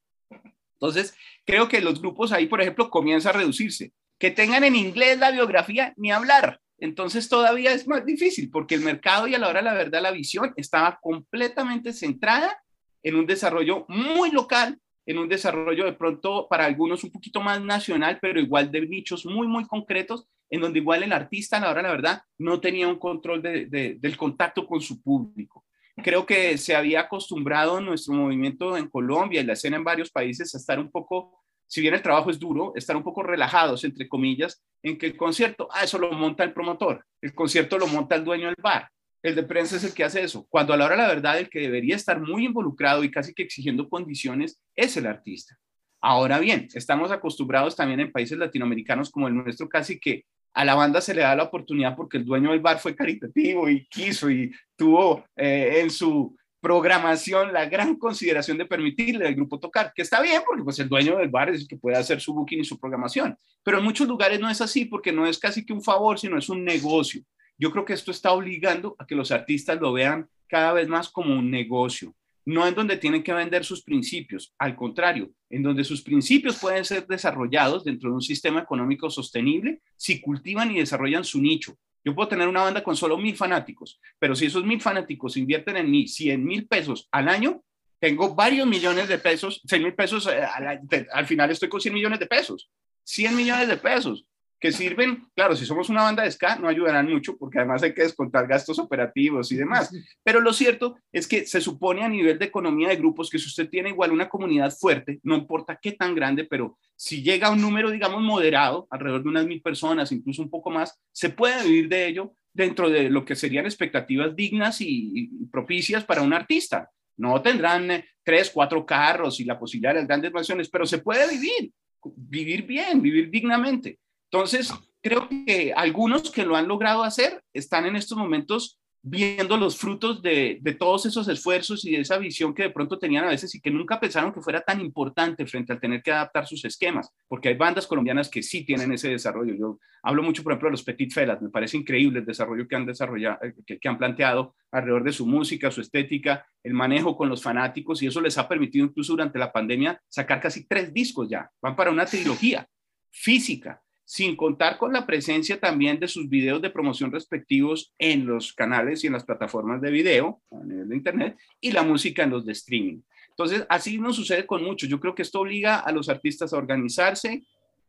Entonces, 0.81 1.15
creo 1.45 1.69
que 1.69 1.81
los 1.81 2.01
grupos 2.01 2.33
ahí, 2.33 2.47
por 2.47 2.61
ejemplo, 2.61 2.91
comienza 2.91 3.31
a 3.31 3.35
reducirse. 3.35 3.93
Que 4.19 4.31
tengan 4.31 4.65
en 4.65 4.77
inglés 4.77 5.19
la 5.19 5.31
biografía, 5.31 5.93
ni 5.97 6.11
hablar. 6.11 6.61
Entonces 6.79 7.29
todavía 7.29 7.73
es 7.73 7.89
más 7.89 8.05
difícil, 8.05 8.51
porque 8.51 8.75
el 8.75 8.83
mercado 8.83 9.27
y 9.27 9.35
a 9.35 9.39
la 9.39 9.49
hora 9.49 9.61
de 9.61 9.65
la 9.65 9.75
verdad 9.75 10.03
la 10.03 10.11
visión 10.11 10.53
estaba 10.57 10.99
completamente 11.01 11.93
centrada 11.93 12.63
en 13.03 13.17
un 13.17 13.27
desarrollo 13.27 13.87
muy 13.89 14.31
local, 14.31 14.79
en 15.07 15.19
un 15.19 15.29
desarrollo 15.29 15.85
de 15.85 15.93
pronto 15.93 16.49
para 16.51 16.65
algunos 16.65 17.05
un 17.05 17.13
poquito 17.13 17.41
más 17.41 17.63
nacional, 17.63 18.19
pero 18.21 18.41
igual 18.41 18.71
de 18.71 18.87
nichos 18.87 19.25
muy, 19.25 19.47
muy 19.47 19.65
concretos, 19.67 20.27
en 20.51 20.61
donde 20.61 20.81
igual 20.81 21.03
el 21.03 21.13
artista, 21.13 21.57
a 21.57 21.61
la 21.61 21.71
hora 21.71 21.83
la 21.83 21.91
verdad, 21.91 22.23
no 22.39 22.61
tenía 22.61 22.89
un 22.89 22.99
control 22.99 23.41
del 23.43 24.17
contacto 24.17 24.67
con 24.67 24.81
su 24.81 25.01
público. 25.01 25.65
Creo 26.03 26.27
que 26.27 26.59
se 26.59 26.77
había 26.77 27.01
acostumbrado 27.01 27.81
nuestro 27.81 28.15
movimiento 28.15 28.77
en 28.77 28.89
Colombia 28.89 29.41
y 29.41 29.45
la 29.45 29.55
escena 29.55 29.77
en 29.77 29.85
varios 29.85 30.11
países 30.11 30.55
a 30.55 30.59
estar 30.59 30.79
un 30.79 30.91
poco, 30.91 31.43
si 31.67 31.81
bien 31.81 31.95
el 31.95 32.03
trabajo 32.03 32.31
es 32.31 32.39
duro, 32.39 32.73
estar 32.77 32.97
un 32.97 33.03
poco 33.03 33.23
relajados, 33.23 33.83
entre 33.85 34.07
comillas, 34.07 34.63
en 34.83 34.99
que 34.99 35.07
el 35.07 35.17
concierto, 35.17 35.69
ah, 35.73 35.85
eso 35.85 35.99
lo 35.99 36.13
monta 36.13 36.45
el 36.45 36.53
promotor, 36.53 37.05
el 37.23 37.35
concierto 37.35 37.79
lo 37.79 37.87
monta 37.87 38.15
el 38.15 38.25
dueño 38.25 38.47
del 38.47 38.57
bar, 38.63 38.91
el 39.23 39.35
de 39.35 39.43
prensa 39.43 39.77
es 39.77 39.85
el 39.85 39.95
que 39.95 40.05
hace 40.05 40.23
eso. 40.23 40.47
Cuando 40.49 40.73
a 40.73 40.77
la 40.77 40.85
hora 40.85 40.97
la 40.97 41.09
verdad, 41.09 41.39
el 41.39 41.49
que 41.49 41.61
debería 41.61 41.97
estar 41.97 42.21
muy 42.21 42.45
involucrado 42.45 43.03
y 43.03 43.11
casi 43.11 43.35
que 43.35 43.43
exigiendo 43.43 43.89
condiciones 43.89 44.61
es 44.77 44.97
el 44.97 45.07
artista. 45.07 45.59
Ahora 46.01 46.39
bien, 46.39 46.69
estamos 46.75 47.11
acostumbrados 47.11 47.75
también 47.75 48.01
en 48.01 48.13
países 48.13 48.39
latinoamericanos 48.39 49.11
como 49.11 49.27
el 49.29 49.35
nuestro, 49.35 49.69
casi 49.69 49.99
que 49.99 50.25
a 50.57 50.65
la 50.65 50.75
banda 50.75 51.03
se 51.03 51.13
le 51.13 51.21
da 51.21 51.37
la 51.37 51.43
oportunidad 51.43 51.95
porque 51.95 52.17
el 52.17 52.25
dueño 52.25 52.51
del 52.51 52.61
bar 52.61 52.79
fue 52.79 52.97
caritativo 52.97 53.69
y 53.69 53.87
quiso 53.89 54.31
y 54.31 54.51
tuvo 54.75 55.27
eh, 55.37 55.81
en 55.83 55.91
su 55.91 56.35
programación 56.63 57.53
la 57.53 57.67
gran 57.67 57.97
consideración 57.97 58.57
de 58.57 58.65
permitirle 58.65 59.27
al 59.27 59.35
grupo 59.35 59.61
tocar, 59.61 59.93
que 59.95 60.01
está 60.01 60.23
bien 60.23 60.41
porque 60.47 60.65
pues 60.65 60.79
el 60.79 60.89
dueño 60.89 61.19
del 61.19 61.29
bar 61.29 61.51
es 61.51 61.61
el 61.61 61.69
que 61.69 61.77
puede 61.77 61.99
hacer 61.99 62.23
su 62.23 62.33
booking 62.33 62.61
y 62.61 62.65
su 62.65 62.81
programación, 62.81 63.37
pero 63.63 63.79
en 63.79 63.85
muchos 63.85 64.09
lugares 64.09 64.41
no 64.41 64.49
es 64.49 64.63
así 64.63 64.87
porque 64.87 65.13
no 65.13 65.27
es 65.27 65.39
casi 65.39 65.63
que 65.63 65.75
un 65.75 65.83
favor, 65.83 66.19
sino 66.19 66.39
es 66.39 66.49
un 66.49 66.65
negocio. 66.65 67.21
Yo 67.59 67.71
creo 67.71 67.85
que 67.85 67.93
esto 67.93 68.11
está 68.11 68.33
obligando 68.33 68.97
a 68.99 69.07
que 69.07 69.15
los 69.15 69.31
artistas 69.31 69.79
lo 69.79 69.93
vean 69.93 70.27
cada 70.49 70.73
vez 70.73 70.89
más 70.89 71.11
como 71.11 71.39
un 71.39 71.51
negocio, 71.51 72.15
no 72.47 72.67
en 72.67 72.75
donde 72.75 72.97
tienen 72.97 73.25
que 73.25 73.33
vender 73.35 73.65
sus 73.65 73.83
principios, 73.83 74.55
al 74.59 74.77
contrario, 74.77 75.31
en 75.51 75.65
donde 75.65 75.83
sus 75.83 76.01
principios 76.01 76.57
pueden 76.59 76.85
ser 76.85 77.07
desarrollados 77.07 77.85
dentro 77.85 78.09
de 78.09 78.15
un 78.15 78.23
sistema 78.23 78.61
económico 78.61 79.11
sostenible 79.11 79.83
si 79.97 80.21
cultivan 80.21 80.71
y 80.71 80.79
desarrollan 80.79 81.25
su 81.25 81.43
nicho. 81.43 81.77
Yo 82.05 82.15
puedo 82.15 82.29
tener 82.29 82.47
una 82.47 82.63
banda 82.63 82.85
con 82.85 82.97
solo 82.97 83.19
mil 83.19 83.37
fanáticos, 83.37 84.01
pero 84.21 84.37
si 84.37 84.47
esos 84.47 84.65
mil 84.65 84.81
fanáticos 84.81 85.37
invierten 85.37 85.77
en 85.77 85.91
mí 85.91 86.07
100 86.07 86.45
mil 86.45 86.69
pesos 86.69 87.09
al 87.11 87.29
año, 87.29 87.65
tengo 87.99 88.33
varios 88.37 88.67
millones 88.69 89.09
de 89.09 89.19
pesos, 89.19 89.61
100 89.67 89.83
mil 89.83 89.95
pesos, 89.95 90.29
eh, 90.29 90.41
al, 90.41 90.83
al 91.13 91.27
final 91.27 91.51
estoy 91.51 91.69
con 91.69 91.81
100 91.81 91.93
millones 91.93 92.21
de 92.21 92.27
pesos, 92.27 92.71
100 93.03 93.35
millones 93.35 93.67
de 93.67 93.77
pesos 93.77 94.25
que 94.59 94.73
sirven, 94.73 95.27
claro, 95.35 95.55
si 95.55 95.67
somos 95.67 95.89
una 95.91 96.03
banda 96.03 96.23
de 96.23 96.31
ska, 96.31 96.57
no 96.57 96.69
ayudarán 96.69 97.11
mucho 97.11 97.37
porque 97.37 97.59
además 97.59 97.83
hay 97.83 97.93
que 97.93 98.03
descontar 98.03 98.47
gastos 98.47 98.79
operativos 98.79 99.53
y 99.53 99.57
demás. 99.57 99.93
Pero 100.23 100.41
lo 100.41 100.53
cierto 100.53 100.97
es 101.13 101.29
que 101.29 101.47
se 101.47 101.61
supone 101.61 102.03
a 102.03 102.09
nivel 102.09 102.39
de 102.39 102.47
economía 102.47 102.89
de 102.89 102.97
grupos 102.97 103.29
que 103.29 103.39
si 103.39 103.47
usted 103.47 103.69
tiene 103.69 103.91
igual 103.91 104.13
una 104.13 104.29
comunidad 104.29 104.71
fuerte, 104.71 105.21
no 105.23 105.37
importa 105.37 105.79
qué 105.81 105.93
tan 105.93 106.15
grande, 106.15 106.45
pero 106.45 106.79
si 106.97 107.23
llega 107.23 107.49
a 107.49 107.53
un 107.53 107.61
número, 107.61 107.91
digamos, 107.91 108.23
moderado, 108.23 108.87
alrededor 108.91 109.23
de 109.23 109.29
unas 109.29 109.47
mil 109.47 109.61
personas, 109.61 110.11
incluso 110.13 110.43
un 110.43 110.51
poco 110.51 110.71
más, 110.71 110.99
se 111.13 111.31
puede 111.31 111.63
vivir 111.65 111.89
de 111.89 112.09
ello 112.09 112.33
dentro 112.53 112.89
de 112.89 113.11
lo 113.11 113.25
que 113.25 113.37
serían 113.37 113.67
expectativas 113.67 114.35
dignas 114.35 114.81
y, 114.81 115.31
propicias 115.53 116.05
para 116.05 116.23
un 116.23 116.33
artista. 116.33 116.91
No 117.19 117.41
tendrán 117.43 117.91
eh, 117.91 118.05
tres, 118.23 118.51
cuatro 118.51 118.85
carros 118.85 119.39
y 119.41 119.45
la 119.45 119.59
posibilidad 119.59 119.93
de 119.93 120.01
las 120.01 120.09
grandes 120.09 120.33
mansiones, 120.33 120.69
pero 120.69 120.87
se 120.87 120.99
puede 120.99 121.31
vivir, 121.31 121.73
vivir 122.17 122.63
bien, 122.63 123.03
vivir 123.03 123.31
dignamente. 123.31 123.99
Entonces, 124.37 124.71
creo 125.03 125.29
que 125.29 125.73
algunos 125.75 126.31
que 126.31 126.45
lo 126.45 126.57
han 126.57 126.69
logrado 126.69 127.03
hacer 127.03 127.43
están 127.55 127.87
en 127.87 127.97
estos 127.97 128.19
momentos 128.19 128.79
viendo 129.01 129.57
los 129.57 129.79
frutos 129.79 130.21
de, 130.21 130.61
todos 130.79 131.07
esos 131.07 131.27
esfuerzos 131.29 131.87
y 131.87 131.93
de 131.93 132.01
esa 132.01 132.19
visión 132.19 132.53
que 132.53 132.65
de 132.65 132.71
pronto 132.71 132.99
tenían 132.99 133.25
a 133.25 133.29
veces 133.29 133.55
y 133.55 133.63
que 133.63 133.71
nunca 133.71 133.99
pensaron 133.99 134.35
que 134.35 134.43
fuera 134.43 134.61
tan 134.61 134.79
importante 134.81 135.47
frente 135.47 135.73
al 135.73 135.81
tener 135.81 136.03
que 136.03 136.13
adaptar 136.13 136.47
sus 136.47 136.63
esquemas, 136.67 137.11
porque 137.29 137.49
hay 137.49 137.55
bandas 137.57 137.87
colombianas 137.87 138.29
que 138.29 138.43
sí 138.43 138.63
tienen 138.67 138.93
ese 138.93 139.09
desarrollo. 139.09 139.55
Yo 139.55 139.79
hablo 140.03 140.23
mucho, 140.23 140.43
por 140.43 140.53
ejemplo, 140.53 140.69
de 140.69 140.73
los 140.73 140.83
Petit 140.83 141.15
Felas, 141.15 141.41
me 141.41 141.49
parece 141.49 141.79
increíble 141.79 142.19
el 142.19 142.27
desarrollo 142.27 142.69
que 142.69 142.77
han 142.77 142.85
desarrollado, 142.85 143.39
eh, 143.43 143.55
que, 143.65 143.79
que 143.79 143.89
han 143.89 143.97
planteado 143.97 144.55
alrededor 144.71 145.05
de 145.05 145.13
su 145.13 145.25
música, 145.25 145.71
su 145.71 145.81
estética, 145.81 146.47
el 146.63 146.75
manejo 146.75 147.17
con 147.17 147.31
los 147.31 147.43
fanáticos 147.43 148.03
y 148.03 148.09
eso 148.09 148.21
les 148.21 148.37
ha 148.37 148.47
permitido 148.47 148.85
incluso 148.85 149.15
durante 149.15 149.39
la 149.39 149.51
pandemia 149.51 149.99
sacar 150.09 150.43
casi 150.43 150.67
tres 150.67 150.93
discos 150.93 151.31
ya, 151.31 151.51
van 151.63 151.75
para 151.75 151.91
una 151.91 152.05
trilogía 152.05 152.69
física 153.11 153.81
sin 154.07 154.37
contar 154.37 154.79
con 154.79 154.93
la 154.93 155.05
presencia 155.05 155.59
también 155.59 155.99
de 155.99 156.07
sus 156.07 156.29
videos 156.29 156.63
de 156.63 156.71
promoción 156.71 157.11
respectivos 157.11 157.93
en 157.99 158.25
los 158.25 158.53
canales 158.53 159.03
y 159.03 159.09
en 159.09 159.15
las 159.15 159.25
plataformas 159.25 159.83
de 159.83 159.91
video 159.91 160.41
a 160.53 160.65
nivel 160.65 160.89
de 160.89 160.97
Internet 160.97 161.37
y 161.61 161.73
la 161.73 161.83
música 161.83 162.23
en 162.23 162.31
los 162.31 162.47
de 162.47 162.53
streaming. 162.53 163.01
Entonces, 163.31 163.67
así 163.69 163.99
no 163.99 164.13
sucede 164.13 164.47
con 164.47 164.63
muchos. 164.63 164.89
Yo 164.89 165.01
creo 165.01 165.15
que 165.15 165.23
esto 165.23 165.41
obliga 165.41 165.81
a 165.81 165.91
los 165.91 166.09
artistas 166.09 166.53
a 166.53 166.57
organizarse 166.57 167.43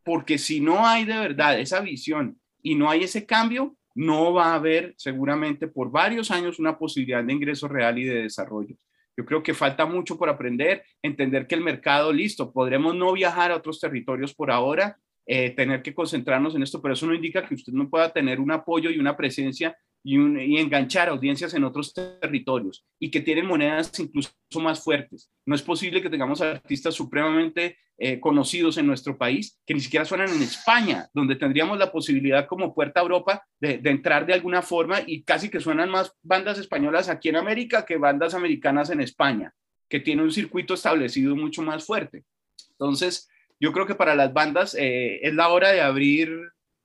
porque 0.04 0.40
si 0.40 0.60
no 0.60 0.88
hay 0.88 1.06
de 1.06 1.20
verdad 1.20 1.60
esa 1.60 1.82
visión 1.82 2.40
y 2.64 2.74
no 2.74 2.90
hay 2.90 3.04
ese 3.04 3.28
cambio, 3.28 3.78
no 3.94 4.34
va 4.34 4.54
a 4.54 4.56
haber 4.56 4.96
seguramente 4.98 5.68
por 5.68 5.92
varios 5.92 6.32
años 6.32 6.58
una 6.58 6.80
posibilidad 6.80 7.24
de 7.24 7.34
ingreso 7.34 7.68
real 7.68 8.00
y 8.00 8.06
de 8.06 8.24
desarrollo. 8.24 8.76
Yo 9.16 9.24
creo 9.24 9.44
que 9.44 9.54
falta 9.54 9.86
mucho 9.86 10.18
por 10.18 10.30
aprender, 10.30 10.84
entender 11.04 11.46
que 11.46 11.56
el 11.56 11.62
mercado, 11.62 12.12
listo, 12.12 12.52
podremos 12.52 12.96
no 12.96 13.14
viajar 13.14 13.52
a 13.52 13.56
otros 13.56 13.80
territorios 13.80 14.34
por 14.34 14.50
ahora, 14.50 14.98
eh, 15.30 15.50
tener 15.50 15.82
que 15.82 15.94
concentrarnos 15.94 16.56
en 16.56 16.64
esto, 16.64 16.82
pero 16.82 16.94
eso 16.94 17.06
no 17.06 17.14
indica 17.14 17.46
que 17.46 17.56
usted 17.56 17.74
no 17.74 17.90
pueda 17.90 18.14
tener 18.14 18.40
un 18.40 18.50
apoyo 18.50 18.90
y 18.90 18.98
una 18.98 19.18
presencia 19.18 19.78
y, 20.02 20.16
y, 20.16 20.58
enganchar 20.58 21.10
audiencias 21.10 21.54
en 21.54 21.66
otros 21.66 21.94
territorios 21.94 22.86
y 22.98 23.12
que 23.12 23.20
tienen 23.20 23.46
monedas 23.46 23.92
incluso 24.00 24.32
más 24.62 24.82
fuertes. 24.82 25.30
No 25.46 25.54
es 25.54 25.62
posible 25.62 26.02
que 26.02 26.10
tengamos 26.10 26.40
artistas 26.40 26.96
supremamente 26.96 27.78
eh, 27.98 28.22
conocidos 28.22 28.78
en 28.78 28.88
nuestro 28.88 29.18
país 29.18 29.60
que 29.66 29.74
ni 29.74 29.82
siquiera 29.82 30.06
suenan 30.06 30.30
en 30.30 30.42
España, 30.42 31.10
donde 31.14 31.36
tendríamos 31.36 31.78
la 31.78 31.92
posibilidad 31.92 32.48
como 32.48 32.74
puerta 32.74 33.02
a 33.02 33.04
Europa 33.04 33.44
de, 33.60 33.80
de 33.80 33.90
entrar 33.90 34.26
de 34.26 34.34
alguna 34.34 34.62
forma 34.62 35.02
y 35.06 35.24
casi 35.24 35.50
que 35.50 35.60
suenan 35.60 35.90
más 35.90 36.14
bandas 36.22 36.58
españolas 36.58 37.10
aquí 37.10 37.28
en 37.28 37.36
América 37.36 37.86
que 37.86 37.98
bandas 37.98 38.34
americanas 38.34 38.92
en 38.92 39.02
España, 39.02 39.54
que 39.90 40.00
tiene 40.00 40.24
un 40.24 40.32
circuito 40.32 40.76
establecido 40.76 41.36
mucho 41.36 41.64
más 41.64 41.84
fuerte. 41.84 42.24
Entonces, 42.70 43.28
yo 43.60 43.72
creo 43.72 43.86
que 43.86 43.96
para 43.96 44.16
las 44.16 44.34
bandas 44.34 44.76
eh, 44.76 45.20
es 45.22 45.34
la 45.34 45.50
hora 45.50 45.72
de 45.72 45.82
abrir, 45.82 46.30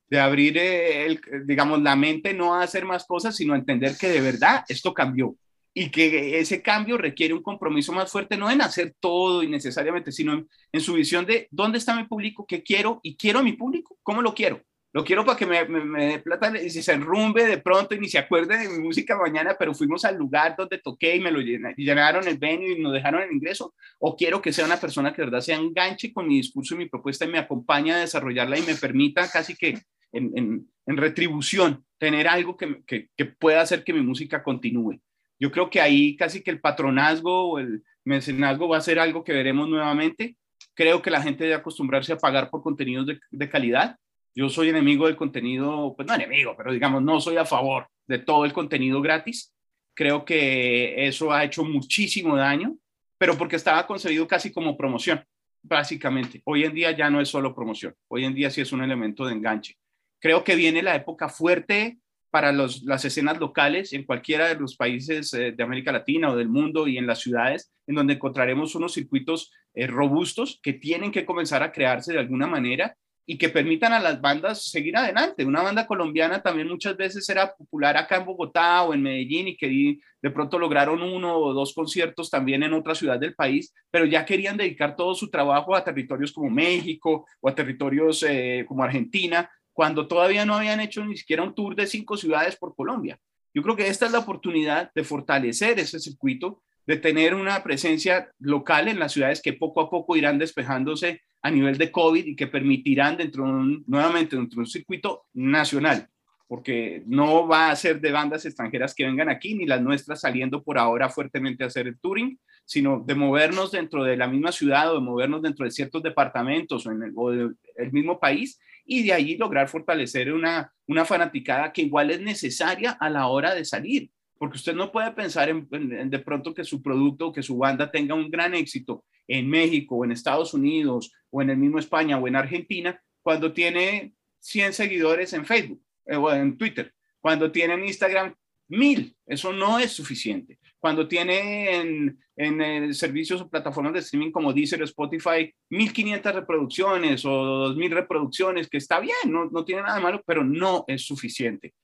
de 0.08 0.20
abrir 0.20 0.56
eh, 0.58 1.18
digamos, 1.44 1.82
la 1.82 1.96
mente 1.96 2.34
no 2.34 2.54
a 2.54 2.62
hacer 2.62 2.84
más 2.84 3.04
cosas, 3.04 3.36
sino 3.36 3.54
a 3.54 3.58
entender 3.58 3.96
que 3.98 4.08
de 4.08 4.20
verdad 4.20 4.64
esto 4.68 4.94
cambió 4.94 5.36
y 5.74 5.90
que 5.90 6.38
ese 6.38 6.60
cambio 6.60 6.98
requiere 6.98 7.32
un 7.32 7.42
compromiso 7.42 7.92
más 7.92 8.10
fuerte, 8.10 8.36
no 8.36 8.50
en 8.50 8.60
hacer 8.60 8.94
todo 9.00 9.42
innecesariamente, 9.42 10.12
sino 10.12 10.34
en, 10.34 10.48
en 10.70 10.80
su 10.80 10.94
visión 10.94 11.24
de 11.24 11.48
dónde 11.50 11.78
está 11.78 11.96
mi 11.96 12.04
público, 12.04 12.46
qué 12.46 12.62
quiero 12.62 13.00
y 13.02 13.16
quiero 13.16 13.38
a 13.38 13.42
mi 13.42 13.54
público, 13.54 13.98
cómo 14.02 14.20
lo 14.20 14.34
quiero 14.34 14.62
lo 14.94 15.04
quiero 15.04 15.24
para 15.24 15.38
que 15.38 15.46
me, 15.46 15.64
me, 15.64 16.06
dé 16.06 16.18
plata 16.18 16.52
y 16.60 16.68
se 16.68 16.92
enrumbe 16.92 17.46
de 17.46 17.56
pronto 17.56 17.94
y 17.94 17.98
ni 17.98 18.08
se 18.08 18.18
acuerde 18.18 18.58
de 18.58 18.68
mi 18.68 18.78
música 18.78 19.16
mañana, 19.16 19.56
pero 19.58 19.74
fuimos 19.74 20.04
al 20.04 20.18
lugar 20.18 20.54
donde 20.56 20.78
toqué 20.78 21.16
y 21.16 21.20
me 21.20 21.30
lo 21.30 21.40
llenaron 21.40 22.28
el 22.28 22.36
venue 22.36 22.72
y 22.72 22.82
nos 22.82 22.92
dejaron 22.92 23.22
el 23.22 23.32
ingreso. 23.32 23.74
O 23.98 24.14
quiero 24.14 24.42
que 24.42 24.52
sea 24.52 24.66
una 24.66 24.78
persona 24.78 25.14
que 25.14 25.22
de 25.22 25.26
verdad 25.26 25.40
se 25.40 25.54
enganche 25.54 26.12
con 26.12 26.28
mi 26.28 26.36
discurso 26.36 26.74
y 26.74 26.78
mi 26.78 26.88
propuesta 26.90 27.24
y 27.24 27.28
me 27.28 27.38
acompañe 27.38 27.92
a 27.92 28.00
desarrollarla 28.00 28.58
y 28.58 28.62
me 28.62 28.74
permita 28.74 29.30
casi 29.30 29.56
que 29.56 29.80
en, 30.12 30.30
en, 30.36 30.68
en 30.84 30.96
retribución 30.98 31.86
tener 31.96 32.28
algo 32.28 32.58
que, 32.58 32.82
que, 32.86 33.08
que, 33.16 33.24
pueda 33.24 33.62
hacer 33.62 33.84
que 33.84 33.94
mi 33.94 34.02
música 34.02 34.42
continúe. 34.42 35.00
Yo 35.40 35.50
creo 35.50 35.70
que 35.70 35.80
ahí 35.80 36.16
casi 36.16 36.42
que 36.42 36.50
el 36.50 36.60
patronazgo 36.60 37.52
o 37.52 37.58
el 37.58 37.82
mecenazgo 38.04 38.68
va 38.68 38.76
a 38.76 38.82
ser 38.82 38.98
algo 38.98 39.24
que 39.24 39.32
veremos 39.32 39.70
nuevamente. 39.70 40.36
Creo 40.74 41.00
que 41.00 41.10
la 41.10 41.22
gente 41.22 41.44
debe 41.44 41.56
acostumbrarse 41.56 42.12
a 42.12 42.18
pagar 42.18 42.50
por 42.50 42.62
contenidos 42.62 43.06
de, 43.06 43.18
de 43.30 43.48
calidad 43.48 43.96
yo 44.34 44.48
soy 44.48 44.70
enemigo 44.70 45.06
del 45.06 45.16
contenido, 45.16 45.94
pues 45.96 46.08
no 46.08 46.14
enemigo, 46.14 46.54
pero 46.56 46.72
digamos, 46.72 47.02
no 47.02 47.20
soy 47.20 47.36
a 47.36 47.44
favor 47.44 47.86
de 48.06 48.18
todo 48.18 48.44
el 48.44 48.52
contenido 48.52 49.00
gratis. 49.00 49.54
Creo 49.94 50.24
que 50.24 51.06
eso 51.06 51.32
ha 51.32 51.44
hecho 51.44 51.64
muchísimo 51.64 52.36
daño, 52.36 52.76
pero 53.18 53.36
porque 53.36 53.56
estaba 53.56 53.86
concebido 53.86 54.26
casi 54.26 54.50
como 54.50 54.76
promoción, 54.76 55.22
básicamente. 55.62 56.40
Hoy 56.44 56.64
en 56.64 56.74
día 56.74 56.92
ya 56.92 57.10
no 57.10 57.20
es 57.20 57.28
solo 57.28 57.54
promoción, 57.54 57.94
hoy 58.08 58.24
en 58.24 58.34
día 58.34 58.50
sí 58.50 58.60
es 58.60 58.72
un 58.72 58.82
elemento 58.82 59.26
de 59.26 59.34
enganche. 59.34 59.76
Creo 60.18 60.44
que 60.44 60.56
viene 60.56 60.82
la 60.82 60.94
época 60.94 61.28
fuerte 61.28 61.98
para 62.30 62.50
las 62.50 63.04
escenas 63.04 63.38
locales 63.38 63.92
en 63.92 64.04
cualquiera 64.04 64.48
de 64.48 64.54
los 64.54 64.74
países 64.74 65.34
eh, 65.34 65.52
de 65.52 65.62
América 65.62 65.92
Latina 65.92 66.30
o 66.30 66.36
del 66.36 66.48
mundo 66.48 66.88
y 66.88 66.96
en 66.96 67.06
las 67.06 67.20
ciudades, 67.20 67.70
en 67.86 67.94
donde 67.94 68.14
encontraremos 68.14 68.74
unos 68.74 68.94
circuitos 68.94 69.52
eh, 69.74 69.86
robustos 69.86 70.58
que 70.62 70.72
tienen 70.72 71.12
que 71.12 71.26
comenzar 71.26 71.62
a 71.62 71.72
crearse 71.72 72.14
de 72.14 72.20
alguna 72.20 72.46
manera 72.46 72.96
y 73.24 73.38
que 73.38 73.48
permitan 73.48 73.92
a 73.92 74.00
las 74.00 74.20
bandas 74.20 74.70
seguir 74.70 74.96
adelante. 74.96 75.44
Una 75.44 75.62
banda 75.62 75.86
colombiana 75.86 76.42
también 76.42 76.68
muchas 76.68 76.96
veces 76.96 77.28
era 77.28 77.54
popular 77.54 77.96
acá 77.96 78.16
en 78.16 78.26
Bogotá 78.26 78.82
o 78.82 78.94
en 78.94 79.02
Medellín 79.02 79.48
y 79.48 79.56
que 79.56 79.98
de 80.20 80.30
pronto 80.30 80.58
lograron 80.58 81.02
uno 81.02 81.36
o 81.36 81.52
dos 81.52 81.72
conciertos 81.72 82.30
también 82.30 82.62
en 82.62 82.72
otra 82.72 82.94
ciudad 82.94 83.18
del 83.18 83.34
país, 83.34 83.72
pero 83.90 84.06
ya 84.06 84.24
querían 84.24 84.56
dedicar 84.56 84.96
todo 84.96 85.14
su 85.14 85.30
trabajo 85.30 85.74
a 85.74 85.84
territorios 85.84 86.32
como 86.32 86.50
México 86.50 87.26
o 87.40 87.48
a 87.48 87.54
territorios 87.54 88.24
eh, 88.28 88.64
como 88.66 88.82
Argentina, 88.82 89.48
cuando 89.72 90.06
todavía 90.06 90.44
no 90.44 90.54
habían 90.54 90.80
hecho 90.80 91.04
ni 91.04 91.16
siquiera 91.16 91.42
un 91.42 91.54
tour 91.54 91.74
de 91.74 91.86
cinco 91.86 92.16
ciudades 92.16 92.56
por 92.56 92.74
Colombia. 92.74 93.18
Yo 93.54 93.62
creo 93.62 93.76
que 93.76 93.88
esta 93.88 94.06
es 94.06 94.12
la 94.12 94.20
oportunidad 94.20 94.90
de 94.94 95.04
fortalecer 95.04 95.78
ese 95.78 95.98
circuito, 95.98 96.62
de 96.86 96.96
tener 96.96 97.34
una 97.34 97.62
presencia 97.62 98.30
local 98.38 98.88
en 98.88 98.98
las 98.98 99.12
ciudades 99.12 99.40
que 99.40 99.52
poco 99.52 99.80
a 99.80 99.90
poco 99.90 100.16
irán 100.16 100.38
despejándose 100.38 101.20
a 101.42 101.50
nivel 101.50 101.78
de 101.78 101.90
COVID 101.90 102.24
y 102.26 102.36
que 102.36 102.46
permitirán 102.46 103.16
dentro 103.16 103.46
nuevamente 103.86 104.36
dentro 104.36 104.56
de 104.56 104.60
un 104.60 104.66
circuito 104.66 105.24
nacional, 105.32 106.08
porque 106.46 107.02
no 107.06 107.46
va 107.46 107.70
a 107.70 107.76
ser 107.76 108.00
de 108.00 108.12
bandas 108.12 108.44
extranjeras 108.44 108.94
que 108.94 109.04
vengan 109.04 109.28
aquí, 109.28 109.54
ni 109.54 109.66
las 109.66 109.82
nuestras 109.82 110.20
saliendo 110.20 110.62
por 110.62 110.78
ahora 110.78 111.08
fuertemente 111.08 111.64
a 111.64 111.68
hacer 111.68 111.86
el 111.88 111.98
touring, 111.98 112.38
sino 112.64 113.02
de 113.04 113.14
movernos 113.14 113.72
dentro 113.72 114.04
de 114.04 114.16
la 114.16 114.28
misma 114.28 114.52
ciudad 114.52 114.92
o 114.92 114.94
de 114.94 115.00
movernos 115.00 115.42
dentro 115.42 115.64
de 115.64 115.72
ciertos 115.72 116.02
departamentos 116.02 116.86
o, 116.86 116.92
en 116.92 117.02
el, 117.02 117.12
o 117.16 117.30
del 117.30 117.92
mismo 117.92 118.20
país 118.20 118.60
y 118.84 119.04
de 119.04 119.12
ahí 119.12 119.36
lograr 119.36 119.68
fortalecer 119.68 120.32
una, 120.32 120.72
una 120.86 121.04
fanaticada 121.04 121.72
que 121.72 121.82
igual 121.82 122.10
es 122.10 122.20
necesaria 122.20 122.92
a 122.92 123.10
la 123.10 123.26
hora 123.26 123.54
de 123.54 123.64
salir 123.64 124.10
porque 124.42 124.56
usted 124.56 124.74
no 124.74 124.90
puede 124.90 125.12
pensar 125.12 125.48
en, 125.50 125.68
en, 125.70 126.10
de 126.10 126.18
pronto 126.18 126.52
que 126.52 126.64
su 126.64 126.82
producto 126.82 127.28
o 127.28 127.32
que 127.32 127.44
su 127.44 127.56
banda 127.56 127.92
tenga 127.92 128.16
un 128.16 128.28
gran 128.28 128.56
éxito 128.56 129.04
en 129.28 129.48
México 129.48 129.94
o 129.94 130.04
en 130.04 130.10
Estados 130.10 130.52
Unidos 130.52 131.12
o 131.30 131.42
en 131.42 131.50
el 131.50 131.56
mismo 131.56 131.78
España 131.78 132.18
o 132.18 132.26
en 132.26 132.34
Argentina 132.34 133.00
cuando 133.22 133.52
tiene 133.52 134.14
100 134.40 134.72
seguidores 134.72 135.32
en 135.32 135.46
Facebook 135.46 135.80
eh, 136.06 136.16
o 136.16 136.28
en 136.32 136.58
Twitter, 136.58 136.92
cuando 137.20 137.52
tiene 137.52 137.74
en 137.74 137.84
Instagram 137.84 138.34
mil, 138.66 139.16
eso 139.24 139.52
no 139.52 139.78
es 139.78 139.92
suficiente. 139.92 140.58
Cuando 140.80 141.06
tiene 141.06 141.76
en, 141.76 142.18
en 142.34 142.60
eh, 142.60 142.94
servicios 142.94 143.40
o 143.42 143.48
plataformas 143.48 143.92
de 143.92 144.00
streaming 144.00 144.32
como 144.32 144.52
Deezer 144.52 144.82
Spotify 144.82 145.54
1500 145.70 146.34
reproducciones 146.34 147.24
o 147.24 147.30
2000 147.30 147.92
reproducciones, 147.92 148.68
que 148.68 148.78
está 148.78 148.98
bien, 148.98 149.14
no, 149.26 149.44
no 149.44 149.64
tiene 149.64 149.82
nada 149.82 150.00
malo, 150.00 150.20
pero 150.26 150.42
no 150.42 150.82
es 150.88 151.06
suficiente. 151.06 151.74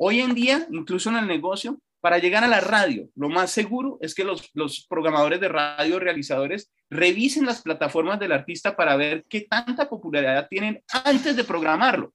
Hoy 0.00 0.18
en 0.18 0.34
día, 0.34 0.66
incluso 0.72 1.10
en 1.10 1.16
el 1.16 1.28
negocio, 1.28 1.80
para 2.00 2.18
llegar 2.18 2.44
a 2.44 2.48
la 2.48 2.60
radio, 2.60 3.08
lo 3.16 3.28
más 3.28 3.50
seguro 3.50 3.98
es 4.00 4.14
que 4.14 4.24
los, 4.24 4.50
programadores 4.88 5.40
de 5.40 5.48
radio, 5.48 5.98
realizadores, 5.98 6.70
revisen 6.90 7.46
las 7.46 7.62
plataformas 7.62 8.20
del 8.20 8.32
artista 8.32 8.76
para 8.76 8.96
ver 8.96 9.24
qué 9.28 9.42
tanta 9.42 9.88
popularidad 9.88 10.46
tienen 10.48 10.82
antes 11.04 11.36
de 11.36 11.44
programarlo. 11.44 12.12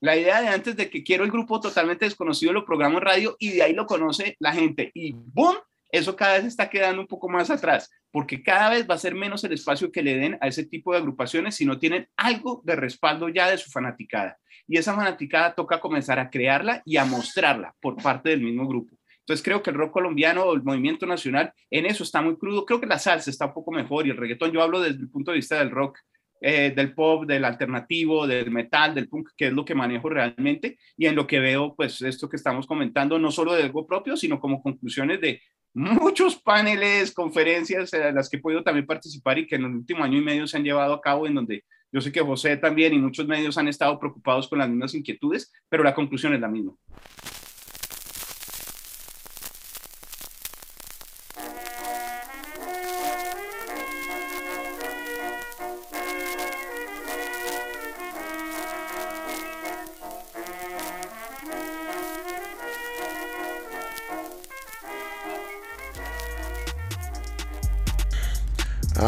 La 0.00 0.16
idea 0.16 0.40
de 0.40 0.48
antes 0.48 0.76
de 0.76 0.88
que 0.88 1.04
quiero 1.04 1.24
el 1.24 1.30
grupo 1.30 1.60
totalmente 1.60 2.06
desconocido 2.06 2.52
lo 2.52 2.64
programo 2.64 2.98
en 2.98 3.04
radio 3.04 3.36
y 3.38 3.50
de 3.50 3.62
ahí 3.62 3.74
lo 3.74 3.86
conoce 3.86 4.36
la 4.38 4.52
gente 4.52 4.90
y 4.94 5.12
¡boom! 5.12 5.56
Eso 5.90 6.16
cada 6.16 6.34
vez 6.34 6.46
está 6.46 6.68
quedando 6.68 7.00
un 7.00 7.06
poco 7.06 7.28
más 7.28 7.48
atrás, 7.48 7.90
porque 8.10 8.42
cada 8.42 8.70
vez 8.70 8.86
va 8.88 8.96
a 8.96 8.98
ser 8.98 9.14
menos 9.14 9.44
el 9.44 9.52
espacio 9.52 9.92
que 9.92 10.02
le 10.02 10.16
den 10.16 10.36
a 10.40 10.48
ese 10.48 10.64
tipo 10.64 10.92
de 10.92 10.98
agrupaciones 10.98 11.54
si 11.54 11.64
no 11.64 11.78
tienen 11.78 12.08
algo 12.16 12.60
de 12.64 12.74
respaldo 12.74 13.28
ya 13.28 13.50
de 13.50 13.58
su 13.58 13.70
fanaticada. 13.70 14.38
Y 14.66 14.78
esa 14.78 14.94
fanaticada 14.94 15.54
toca 15.54 15.80
comenzar 15.80 16.18
a 16.18 16.28
crearla 16.28 16.82
y 16.84 16.96
a 16.96 17.04
mostrarla 17.04 17.74
por 17.80 18.02
parte 18.02 18.30
del 18.30 18.40
mismo 18.40 18.66
grupo. 18.66 18.96
Entonces 19.26 19.44
creo 19.44 19.60
que 19.60 19.70
el 19.70 19.76
rock 19.76 19.92
colombiano 19.92 20.52
el 20.52 20.62
movimiento 20.62 21.04
nacional 21.04 21.52
en 21.68 21.84
eso 21.84 22.04
está 22.04 22.22
muy 22.22 22.36
crudo. 22.36 22.64
Creo 22.64 22.80
que 22.80 22.86
la 22.86 23.00
salsa 23.00 23.28
está 23.28 23.46
un 23.46 23.54
poco 23.54 23.72
mejor 23.72 24.06
y 24.06 24.10
el 24.10 24.16
reggaetón, 24.16 24.52
yo 24.52 24.62
hablo 24.62 24.80
desde 24.80 25.00
el 25.00 25.10
punto 25.10 25.32
de 25.32 25.38
vista 25.38 25.58
del 25.58 25.72
rock, 25.72 25.98
eh, 26.40 26.72
del 26.76 26.94
pop, 26.94 27.26
del 27.26 27.44
alternativo, 27.44 28.24
del 28.28 28.52
metal, 28.52 28.94
del 28.94 29.08
punk, 29.08 29.30
que 29.36 29.48
es 29.48 29.52
lo 29.52 29.64
que 29.64 29.74
manejo 29.74 30.08
realmente 30.08 30.78
y 30.96 31.06
en 31.06 31.16
lo 31.16 31.26
que 31.26 31.40
veo, 31.40 31.74
pues 31.74 32.00
esto 32.02 32.28
que 32.28 32.36
estamos 32.36 32.68
comentando, 32.68 33.18
no 33.18 33.32
solo 33.32 33.54
de 33.54 33.64
algo 33.64 33.84
propio, 33.84 34.16
sino 34.16 34.38
como 34.38 34.62
conclusiones 34.62 35.20
de 35.20 35.42
muchos 35.74 36.36
paneles, 36.36 37.12
conferencias 37.12 37.92
en 37.94 38.14
las 38.14 38.30
que 38.30 38.36
he 38.36 38.40
podido 38.40 38.62
también 38.62 38.86
participar 38.86 39.40
y 39.40 39.46
que 39.48 39.56
en 39.56 39.64
el 39.64 39.74
último 39.74 40.04
año 40.04 40.18
y 40.18 40.24
medio 40.24 40.46
se 40.46 40.56
han 40.56 40.62
llevado 40.62 40.94
a 40.94 41.00
cabo 41.00 41.26
en 41.26 41.34
donde 41.34 41.64
yo 41.90 42.00
sé 42.00 42.12
que 42.12 42.20
José 42.20 42.56
también 42.58 42.94
y 42.94 42.98
muchos 42.98 43.26
medios 43.26 43.58
han 43.58 43.66
estado 43.66 43.98
preocupados 43.98 44.46
con 44.46 44.60
las 44.60 44.68
mismas 44.68 44.94
inquietudes, 44.94 45.52
pero 45.68 45.82
la 45.82 45.94
conclusión 45.94 46.32
es 46.32 46.40
la 46.40 46.48
misma. 46.48 46.74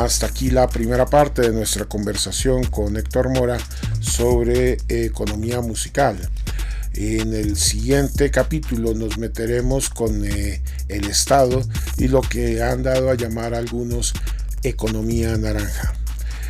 Hasta 0.09 0.25
aquí 0.25 0.49
la 0.49 0.67
primera 0.69 1.05
parte 1.05 1.43
de 1.43 1.53
nuestra 1.53 1.85
conversación 1.85 2.65
con 2.65 2.97
Héctor 2.97 3.29
Mora 3.29 3.59
sobre 4.01 4.79
economía 4.89 5.61
musical. 5.61 6.17
En 6.95 7.35
el 7.35 7.59
siguiente 7.59 8.31
capítulo 8.31 8.95
nos 8.95 9.19
meteremos 9.19 9.91
con 9.91 10.25
eh, 10.25 10.63
el 10.89 11.05
Estado 11.11 11.63
y 11.99 12.09
lo 12.09 12.23
que 12.23 12.63
han 12.63 12.83
dado 12.83 13.11
a 13.11 13.17
llamar 13.17 13.53
algunos 13.53 14.15
economía 14.63 15.37
naranja. 15.37 15.93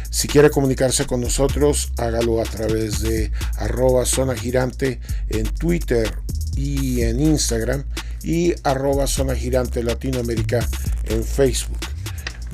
Si 0.09 0.29
quiere 0.29 0.51
comunicarse 0.51 1.07
con 1.07 1.21
nosotros, 1.21 1.91
hágalo 1.97 2.41
a 2.41 2.45
través 2.45 3.01
de 3.01 3.33
arroba 3.57 4.07
zona 4.07 4.37
girante 4.37 5.01
en 5.31 5.47
Twitter 5.47 6.15
y 6.55 7.03
en 7.03 7.19
Instagram 7.19 7.83
y 8.23 8.55
arroba 8.63 9.09
zona 9.09 9.35
girante 9.35 9.83
Latinoamérica 9.83 10.65
en 11.07 11.25
Facebook. 11.25 11.88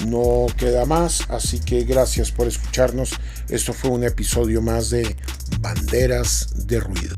No 0.06 0.46
queda 0.56 0.84
más, 0.84 1.22
así 1.28 1.60
que 1.60 1.84
gracias 1.84 2.30
por 2.30 2.46
escucharnos. 2.46 3.10
Esto 3.48 3.72
fue 3.72 3.90
un 3.90 4.04
episodio 4.04 4.60
más 4.60 4.90
de 4.90 5.16
Banderas 5.60 6.66
de 6.66 6.80
Ruido. 6.80 7.16